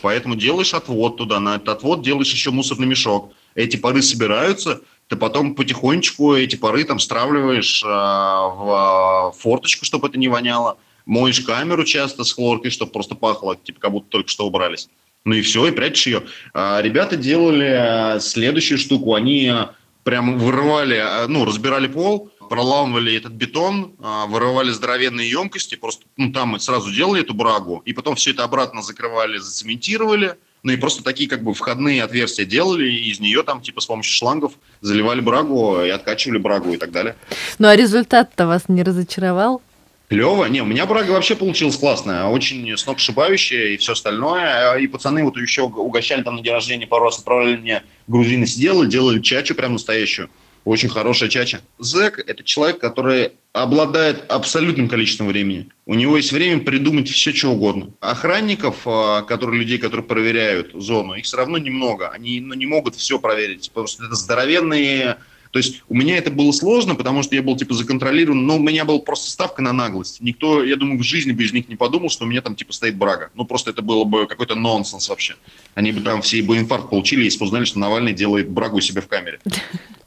Поэтому 0.00 0.36
делаешь 0.36 0.74
отвод 0.74 1.16
туда. 1.16 1.38
На 1.38 1.56
этот 1.56 1.68
отвод 1.68 2.02
делаешь 2.02 2.32
еще 2.32 2.50
мусорный 2.50 2.86
мешок. 2.86 3.32
Эти 3.54 3.76
пары 3.76 4.00
собираются, 4.00 4.80
ты 5.08 5.16
потом 5.16 5.54
потихонечку 5.54 6.34
эти 6.34 6.56
пары 6.56 6.84
там 6.84 6.98
стравливаешь 6.98 7.82
э, 7.82 7.86
в 7.86 9.34
форточку, 9.38 9.84
чтобы 9.84 10.08
это 10.08 10.18
не 10.18 10.28
воняло. 10.28 10.78
Моешь 11.04 11.40
камеру 11.40 11.84
часто 11.84 12.24
с 12.24 12.32
хлоркой, 12.32 12.70
чтобы 12.70 12.92
просто 12.92 13.14
пахло, 13.14 13.56
типа 13.56 13.80
как 13.80 13.90
будто 13.90 14.08
только 14.08 14.30
что 14.30 14.46
убрались. 14.46 14.88
Ну 15.24 15.34
и 15.34 15.42
все, 15.42 15.66
и 15.66 15.70
прячешь 15.70 16.06
ее. 16.06 16.22
А 16.54 16.80
ребята 16.80 17.16
делали 17.16 18.16
э, 18.16 18.20
следующую 18.20 18.78
штуку. 18.78 19.14
Они 19.14 19.50
э, 19.52 19.66
прям 20.02 20.38
вырывали, 20.38 21.04
ну, 21.28 21.44
разбирали 21.44 21.88
пол, 21.88 22.30
проламывали 22.52 23.16
этот 23.16 23.32
бетон, 23.32 23.94
а, 23.98 24.26
вырывали 24.26 24.72
здоровенные 24.72 25.26
емкости, 25.30 25.74
просто 25.74 26.04
ну, 26.18 26.32
там 26.32 26.50
мы 26.50 26.60
сразу 26.60 26.92
делали 26.92 27.22
эту 27.22 27.32
брагу, 27.32 27.80
и 27.86 27.94
потом 27.94 28.14
все 28.14 28.32
это 28.32 28.44
обратно 28.44 28.82
закрывали, 28.82 29.38
зацементировали, 29.38 30.34
ну 30.62 30.72
и 30.72 30.76
просто 30.76 31.02
такие 31.02 31.30
как 31.30 31.42
бы 31.42 31.54
входные 31.54 32.02
отверстия 32.02 32.44
делали, 32.44 32.90
и 32.90 33.10
из 33.10 33.20
нее 33.20 33.42
там 33.42 33.62
типа 33.62 33.80
с 33.80 33.86
помощью 33.86 34.12
шлангов 34.12 34.52
заливали 34.82 35.22
брагу 35.22 35.82
и 35.82 35.88
откачивали 35.88 36.36
брагу 36.36 36.74
и 36.74 36.76
так 36.76 36.90
далее. 36.90 37.16
Ну 37.58 37.68
а 37.68 37.74
результат-то 37.74 38.46
вас 38.46 38.68
не 38.68 38.82
разочаровал? 38.82 39.62
Клево. 40.10 40.44
Не, 40.44 40.60
у 40.60 40.66
меня 40.66 40.84
брага 40.84 41.12
вообще 41.12 41.34
получилась 41.34 41.78
классная, 41.78 42.26
очень 42.26 42.76
сногсшибающая 42.76 43.68
и 43.68 43.76
все 43.78 43.92
остальное. 43.92 44.76
И 44.76 44.86
пацаны 44.88 45.24
вот 45.24 45.38
еще 45.38 45.62
угощали 45.62 46.22
там 46.22 46.36
на 46.36 46.42
день 46.42 46.52
рождения 46.52 46.86
пару 46.86 47.06
раз, 47.06 47.18
отправляли 47.18 47.56
мне 47.56 47.82
грузины 48.08 48.44
сделали, 48.44 48.90
делали 48.90 49.22
чачу 49.22 49.54
прям 49.54 49.72
настоящую. 49.72 50.28
Очень 50.64 50.88
хорошая 50.88 51.28
чача. 51.28 51.60
Зэк– 51.78 52.22
это 52.26 52.44
человек, 52.44 52.78
который 52.78 53.32
обладает 53.52 54.30
абсолютным 54.30 54.88
количеством 54.88 55.26
времени. 55.26 55.68
У 55.86 55.94
него 55.94 56.16
есть 56.16 56.32
время 56.32 56.60
придумать 56.60 57.08
все, 57.08 57.32
что 57.32 57.48
угодно. 57.48 57.90
Охранников, 58.00 58.82
а, 58.86 59.22
которые, 59.22 59.60
людей, 59.60 59.78
которые 59.78 60.06
проверяют 60.06 60.70
зону, 60.74 61.14
их 61.14 61.24
все 61.24 61.36
равно 61.36 61.58
немного. 61.58 62.10
Они 62.10 62.40
ну, 62.40 62.54
не 62.54 62.66
могут 62.66 62.94
все 62.94 63.18
проверить, 63.18 63.70
потому 63.70 63.88
что 63.88 64.04
это 64.04 64.14
здоровенные 64.14 65.18
то 65.52 65.58
есть 65.58 65.82
у 65.90 65.94
меня 65.94 66.16
это 66.16 66.30
было 66.30 66.50
сложно, 66.50 66.94
потому 66.94 67.22
что 67.22 67.34
я 67.34 67.42
был 67.42 67.56
типа 67.56 67.74
законтролирован, 67.74 68.46
но 68.46 68.56
у 68.56 68.58
меня 68.58 68.86
была 68.86 68.98
просто 68.98 69.30
ставка 69.30 69.60
на 69.60 69.74
наглость. 69.74 70.22
Никто, 70.22 70.64
я 70.64 70.76
думаю, 70.76 70.98
в 70.98 71.02
жизни 71.02 71.32
бы 71.32 71.42
них 71.44 71.68
не 71.68 71.76
подумал, 71.76 72.08
что 72.08 72.24
у 72.24 72.26
меня 72.26 72.40
там 72.40 72.56
типа 72.56 72.72
стоит 72.72 72.96
брага. 72.96 73.30
Ну 73.34 73.44
просто 73.44 73.70
это 73.70 73.82
было 73.82 74.04
бы 74.04 74.26
какой-то 74.26 74.54
нонсенс 74.54 75.10
вообще. 75.10 75.36
Они 75.74 75.92
бы 75.92 76.00
там 76.00 76.22
все 76.22 76.40
бы 76.40 76.56
инфаркт 76.56 76.88
получили, 76.88 77.24
если 77.24 77.38
бы 77.38 77.44
узнали, 77.44 77.66
что 77.66 77.78
Навальный 77.78 78.14
делает 78.14 78.48
брагу 78.48 78.78
у 78.78 78.80
себя 78.80 79.02
в 79.02 79.08
камере. 79.08 79.40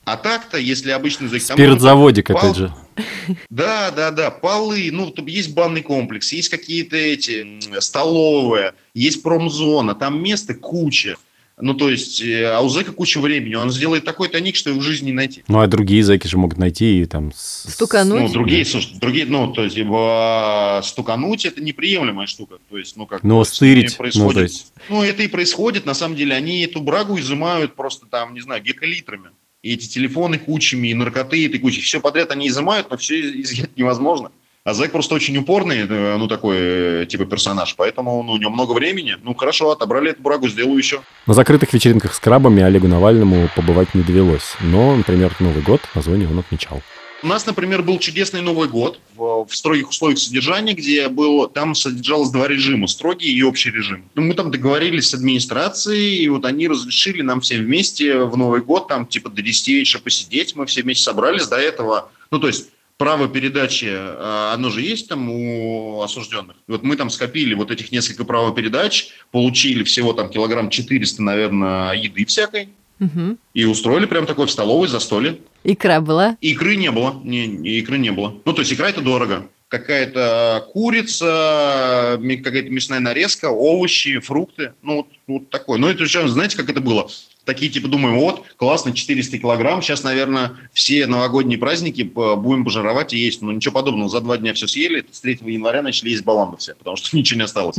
А 0.06 0.18
так-то, 0.18 0.58
если 0.58 0.92
обычный 0.92 1.28
за 1.28 1.40
Спиртзаводик, 1.40 2.28
пал... 2.28 2.38
опять 2.38 2.56
же. 2.56 2.74
Да, 3.50 3.92
да, 3.92 4.12
да, 4.12 4.32
полы, 4.32 4.90
ну, 4.92 5.14
есть 5.26 5.54
банный 5.54 5.82
комплекс, 5.82 6.32
есть 6.32 6.50
какие-то 6.50 6.96
эти 6.96 7.60
столовые, 7.82 8.74
есть 8.94 9.24
промзона, 9.24 9.96
там 9.96 10.24
места 10.24 10.54
куча. 10.54 11.18
Ну, 11.58 11.74
то 11.74 11.90
есть, 11.90 12.22
э, 12.22 12.46
а 12.46 12.60
у 12.60 12.68
зэка 12.68 12.92
куча 12.92 13.20
времени, 13.20 13.56
он 13.56 13.72
сделает 13.72 14.04
такой 14.04 14.28
тоник, 14.28 14.58
что 14.58 14.72
его 14.72 14.80
в 14.80 14.84
жизни 14.84 15.08
не 15.08 15.14
найти. 15.14 15.44
Ну, 15.48 15.60
а 15.60 15.68
другие 15.68 16.04
зэки 16.04 16.28
же 16.28 16.38
могут 16.38 16.58
найти 16.58 17.02
и 17.02 17.06
там... 17.06 17.32
Стукануть? 17.34 18.22
Ну, 18.22 18.30
другие, 18.30 18.66
слушай, 18.66 18.94
другие, 19.00 19.26
ну, 19.26 19.54
то 19.54 19.64
есть, 19.64 19.78
ибо 19.78 20.82
стукануть– 20.84 21.46
это 21.48 21.62
неприемлемая 21.62 22.28
штука. 22.28 22.58
То 22.70 22.78
есть, 22.78 22.98
ну, 22.98 23.06
как... 23.06 23.24
Ну, 23.24 23.42
стырить, 23.46 23.96
происходит, 23.96 24.28
ну, 24.28 24.34
то 24.34 24.42
есть... 24.42 24.74
Ну, 24.90 25.02
это 25.02 25.24
и 25.24 25.28
происходит, 25.28 25.86
на 25.86 25.94
самом 25.94 26.18
деле, 26.18 26.36
они 26.36 26.62
эту 26.62 26.82
брагу 26.82 27.18
изымают 27.18 27.76
просто 27.76 28.06
там, 28.06 28.34
не 28.34 28.42
знаю, 28.42 28.62
гекалитрами. 28.62 29.30
И 29.66 29.74
эти 29.74 29.88
телефоны 29.88 30.38
кучами, 30.38 30.90
и 30.90 30.94
наркоты, 30.94 31.44
и 31.44 31.58
кучей. 31.58 31.82
Все 31.82 32.00
подряд 32.00 32.30
они 32.30 32.50
изымают, 32.50 32.92
но 32.92 32.98
все 32.98 33.20
изъять 33.42 33.76
невозможно. 33.76 34.32
А 34.64 34.76
Зэк 34.76 34.92
просто 34.92 35.16
очень 35.16 35.36
упорный, 35.38 35.88
ну, 35.88 36.28
такой, 36.28 36.58
э, 36.60 37.06
типа, 37.10 37.26
персонаж, 37.26 37.76
поэтому 37.76 38.22
ну, 38.22 38.34
у 38.34 38.38
него 38.38 38.52
много 38.52 38.74
времени. 38.74 39.16
Ну, 39.24 39.34
хорошо, 39.34 39.72
отобрали 39.72 40.12
эту 40.12 40.22
брагу, 40.22 40.48
сделаю 40.50 40.78
еще. 40.78 41.02
На 41.26 41.34
закрытых 41.34 41.74
вечеринках 41.74 42.14
с 42.14 42.20
крабами 42.20 42.62
Олегу 42.62 42.88
Навальному 42.88 43.50
побывать 43.56 43.96
не 43.96 44.04
довелось. 44.04 44.56
Но, 44.62 44.96
например, 44.96 45.36
Новый 45.40 45.64
год 45.64 45.82
на 45.96 46.04
зоне 46.04 46.28
он 46.28 46.38
отмечал. 46.38 46.84
У 47.26 47.28
нас, 47.28 47.48
например, 47.48 47.82
был 47.82 47.98
чудесный 47.98 48.42
Новый 48.42 48.70
год 48.70 49.00
в, 49.16 49.48
в 49.50 49.56
строгих 49.56 49.90
условиях 49.90 50.20
содержания, 50.20 50.74
где 50.74 51.10
был, 51.10 51.48
там 51.48 51.74
содержалось 51.74 52.30
два 52.30 52.48
режима, 52.48 52.86
строгий 52.86 53.36
и 53.36 53.42
общий 53.42 53.72
режим. 53.72 54.08
Ну, 54.14 54.22
мы 54.22 54.36
там 54.36 54.52
договорились 54.52 55.10
с 55.10 55.16
администрацией, 55.16 56.18
и 56.18 56.30
вот 56.30 56.46
они 56.46 56.68
разрешили 56.68 57.24
нам 57.24 57.42
всем 57.42 57.64
вместе 57.64 58.20
в 58.20 58.38
Новый 58.38 58.62
год 58.62 58.88
там 58.88 59.08
типа 59.08 59.32
до 59.32 59.42
10 59.42 59.68
вечера 59.70 60.02
посидеть. 60.02 60.56
Мы 60.56 60.68
все 60.68 60.84
вместе 60.84 61.04
собрались 61.04 61.48
до 61.48 61.56
этого. 61.56 62.12
Ну, 62.30 62.38
то 62.38 62.46
есть 62.46 62.70
право 62.98 63.28
передачи, 63.28 63.90
а, 63.90 64.54
оно 64.54 64.70
же 64.70 64.82
есть 64.82 65.10
там 65.10 65.28
у 65.28 66.04
осужденных. 66.04 66.56
Вот 66.68 66.84
мы 66.84 66.96
там 66.96 67.10
скопили 67.10 67.56
вот 67.56 67.72
этих 67.72 67.92
несколько 67.92 68.24
правопередач, 68.24 69.10
получили 69.32 69.84
всего 69.84 70.14
там 70.14 70.30
килограмм 70.30 70.70
400, 70.70 71.24
наверное, 71.24 71.94
еды 71.94 72.24
всякой. 72.26 72.70
Угу. 73.00 73.38
И 73.56 73.66
устроили 73.66 74.06
прям 74.06 74.28
такой 74.28 74.46
в 74.46 74.52
столовой 74.52 74.88
за 74.88 75.00
столе. 75.00 75.40
Икра 75.66 76.00
была? 76.00 76.38
Икры 76.42 76.76
не 76.76 76.92
было. 76.92 77.20
Не, 77.24 77.46
икры 77.80 77.98
не 77.98 78.12
было. 78.12 78.36
Ну, 78.46 78.54
то 78.54 78.62
есть 78.62 78.72
икра 78.72 78.90
это 78.90 79.02
дорого. 79.02 79.48
Какая-то 79.68 80.68
курица, 80.72 82.20
какая-то 82.20 82.70
мясная 82.70 83.00
нарезка, 83.00 83.50
овощи, 83.50 84.20
фрукты. 84.20 84.74
Ну, 84.84 84.98
вот, 84.98 85.08
вот 85.26 85.50
такое. 85.50 85.80
Ну, 85.80 85.88
это 85.88 86.06
знаете, 86.28 86.56
как 86.56 86.70
это 86.70 86.82
было? 86.82 87.10
Такие 87.46 87.72
типа 87.72 87.88
думаем, 87.88 88.20
вот, 88.20 88.44
классно, 88.58 88.94
400 88.94 89.38
килограмм, 89.38 89.82
сейчас, 89.82 90.04
наверное, 90.04 90.52
все 90.74 91.08
новогодние 91.08 91.58
праздники 91.58 92.02
будем 92.02 92.66
пожировать 92.66 93.14
и 93.14 93.18
есть. 93.18 93.42
Но 93.42 93.52
ничего 93.52 93.74
подобного, 93.74 94.10
за 94.10 94.22
два 94.22 94.38
дня 94.38 94.54
все 94.54 94.68
съели, 94.68 95.06
с 95.10 95.22
3 95.22 95.40
января 95.46 95.82
начали 95.82 96.10
есть 96.10 96.24
баланды 96.24 96.58
все, 96.58 96.76
потому 96.76 96.98
что 96.98 97.16
ничего 97.18 97.38
не 97.38 97.46
осталось. 97.46 97.78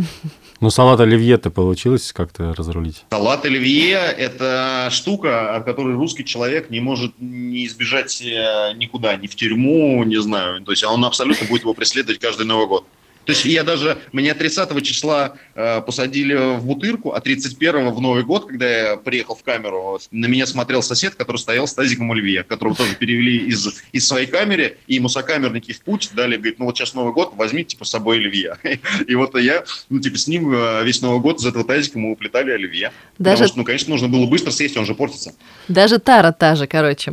Ну, 0.61 0.71
салат 0.71 1.01
оливье-то 1.01 1.51
получилось 1.51 2.13
как-то 2.13 2.55
разрулить? 2.55 3.05
Салат 3.11 3.45
оливье– 3.45 3.99
это 4.19 4.89
штука, 4.91 5.57
от 5.57 5.65
которой 5.65 5.95
русский 5.95 6.25
человек 6.25 6.71
не 6.71 6.81
может 6.81 7.13
не 7.19 7.67
избежать 7.67 8.23
э, 8.23 8.73
никуда, 8.77 9.17
ни 9.17 9.27
в 9.27 9.35
тюрьму, 9.35 10.03
не 10.05 10.21
знаю. 10.21 10.63
То 10.63 10.71
есть 10.71 10.85
он 10.85 11.05
абсолютно 11.05 11.47
будет 11.47 11.63
его 11.63 11.75
преследовать 11.75 12.21
каждый 12.21 12.47
Новый 12.47 12.67
год. 12.67 12.87
То 13.27 13.33
есть 13.33 13.45
я 13.45 13.65
даже, 13.65 13.99
меня 14.13 14.35
30 14.35 14.83
числа 14.85 15.35
э, 15.55 15.81
посадили 15.83 16.57
в 16.57 16.65
бутырку, 16.65 17.13
а 17.13 17.21
31 17.21 17.91
в 17.91 18.01
Новый 18.01 18.23
год, 18.23 18.47
когда 18.47 18.69
я 18.69 18.97
приехал 18.97 19.35
в 19.35 19.43
камеру, 19.43 19.99
на 20.13 20.27
меня 20.27 20.47
смотрел 20.47 20.81
сосед, 20.81 21.17
который 21.17 21.39
стоял 21.39 21.67
с 21.67 21.75
тазиком 21.75 22.11
оливье, 22.13 22.45
которого 22.45 22.77
тоже 22.77 22.95
перевели 22.95 23.39
из, 23.49 23.83
из 23.91 24.07
своей 24.07 24.29
камеры, 24.29 24.79
и 24.87 24.95
ему 24.95 25.09
сокамерники 25.09 25.73
в 25.73 25.81
путь 25.81 26.11
дали, 26.15 26.37
говорит, 26.37 26.61
ну 26.61 26.67
вот 26.67 26.77
сейчас 26.77 26.95
Новый 26.95 27.13
год, 27.13 27.33
возьмите 27.35 27.71
типа 27.71 27.85
с 27.85 27.91
собой 27.91 28.19
оливье. 28.19 28.59
И 29.09 29.15
вот 29.17 29.37
я, 29.37 29.65
ну 29.91 29.99
типа 29.99 30.17
с 30.17 30.29
ним 30.29 30.55
э, 30.55 30.85
весь 30.85 31.03
Новый 31.03 31.21
год 31.21 31.41
из 31.41 31.47
этого 31.47 31.65
тазика 31.65 31.99
мы 31.99 32.13
уплетали 32.13 32.53
оливье. 32.53 32.93
Даже... 33.19 33.37
Потому 33.37 33.49
что, 33.49 33.59
ну, 33.59 33.65
конечно, 33.65 33.91
нужно 33.91 34.09
было 34.09 34.27
быстро 34.27 34.53
съесть, 34.53 34.77
он 34.77 34.87
же 34.87 34.95
портится. 34.95 35.35
Даже 35.67 35.99
тара 35.99 36.31
та 36.31 36.55
же, 36.55 36.69
короче. 36.69 37.13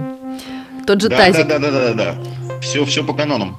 Тот 0.86 1.02
же 1.02 1.10
да, 1.10 1.18
тазик. 1.18 1.48
Да, 1.48 1.58
да, 1.58 1.72
да, 1.72 1.94
да, 1.94 1.94
да. 1.94 2.62
Все, 2.62 2.86
все 2.86 3.04
по 3.04 3.14
канонам. 3.14 3.58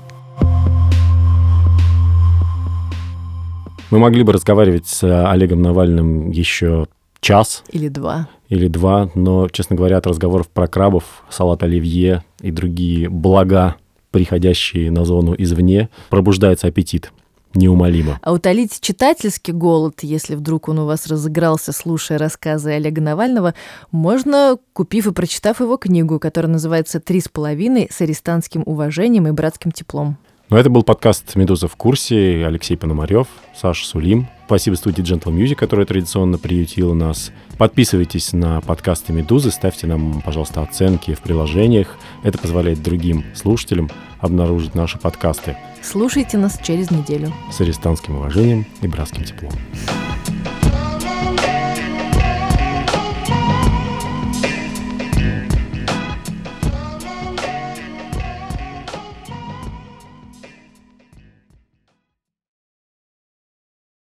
Мы 3.94 4.00
могли 4.00 4.24
бы 4.24 4.32
разговаривать 4.32 4.88
с 4.88 5.04
э, 5.04 5.26
Олегом 5.28 5.62
Навальным 5.62 6.32
еще 6.32 6.88
час. 7.20 7.62
Или 7.70 7.86
два. 7.86 8.28
Или 8.48 8.66
два, 8.66 9.08
но, 9.14 9.48
честно 9.48 9.76
говоря, 9.76 9.98
от 9.98 10.06
разговоров 10.08 10.48
про 10.48 10.66
крабов, 10.66 11.22
салат 11.30 11.62
оливье 11.62 12.24
и 12.40 12.50
другие 12.50 13.08
блага, 13.08 13.76
приходящие 14.10 14.90
на 14.90 15.04
зону 15.04 15.36
извне, 15.38 15.90
пробуждается 16.10 16.66
аппетит 16.66 17.12
неумолимо. 17.54 18.18
А 18.20 18.32
утолить 18.32 18.80
читательский 18.80 19.52
голод, 19.52 20.00
если 20.02 20.34
вдруг 20.34 20.68
он 20.68 20.80
у 20.80 20.86
вас 20.86 21.06
разыгрался, 21.06 21.70
слушая 21.70 22.18
рассказы 22.18 22.72
Олега 22.72 23.00
Навального, 23.00 23.54
можно, 23.92 24.58
купив 24.72 25.06
и 25.06 25.12
прочитав 25.12 25.60
его 25.60 25.76
книгу, 25.76 26.18
которая 26.18 26.50
называется 26.50 26.98
«Три 26.98 27.20
с 27.20 27.28
половиной 27.28 27.88
с 27.92 28.00
арестантским 28.00 28.64
уважением 28.66 29.28
и 29.28 29.30
братским 29.30 29.70
теплом». 29.70 30.18
Но 30.50 30.58
это 30.58 30.68
был 30.68 30.82
подкаст 30.82 31.36
«Медуза 31.36 31.68
в 31.68 31.76
курсе». 31.76 32.44
Алексей 32.46 32.76
Пономарев, 32.76 33.28
Саша 33.56 33.86
Сулим. 33.86 34.28
Спасибо 34.44 34.74
студии 34.74 35.02
Gentle 35.02 35.32
Music, 35.32 35.54
которая 35.54 35.86
традиционно 35.86 36.36
приютила 36.36 36.92
нас. 36.92 37.32
Подписывайтесь 37.56 38.34
на 38.34 38.60
подкасты 38.60 39.14
«Медузы», 39.14 39.50
ставьте 39.50 39.86
нам, 39.86 40.20
пожалуйста, 40.20 40.60
оценки 40.60 41.14
в 41.14 41.20
приложениях. 41.20 41.96
Это 42.22 42.36
позволяет 42.36 42.82
другим 42.82 43.24
слушателям 43.34 43.90
обнаружить 44.18 44.74
наши 44.74 44.98
подкасты. 44.98 45.56
Слушайте 45.82 46.36
нас 46.36 46.60
через 46.62 46.90
неделю. 46.90 47.32
С 47.50 47.62
арестантским 47.62 48.16
уважением 48.16 48.66
и 48.82 48.86
братским 48.86 49.24
теплом. 49.24 49.52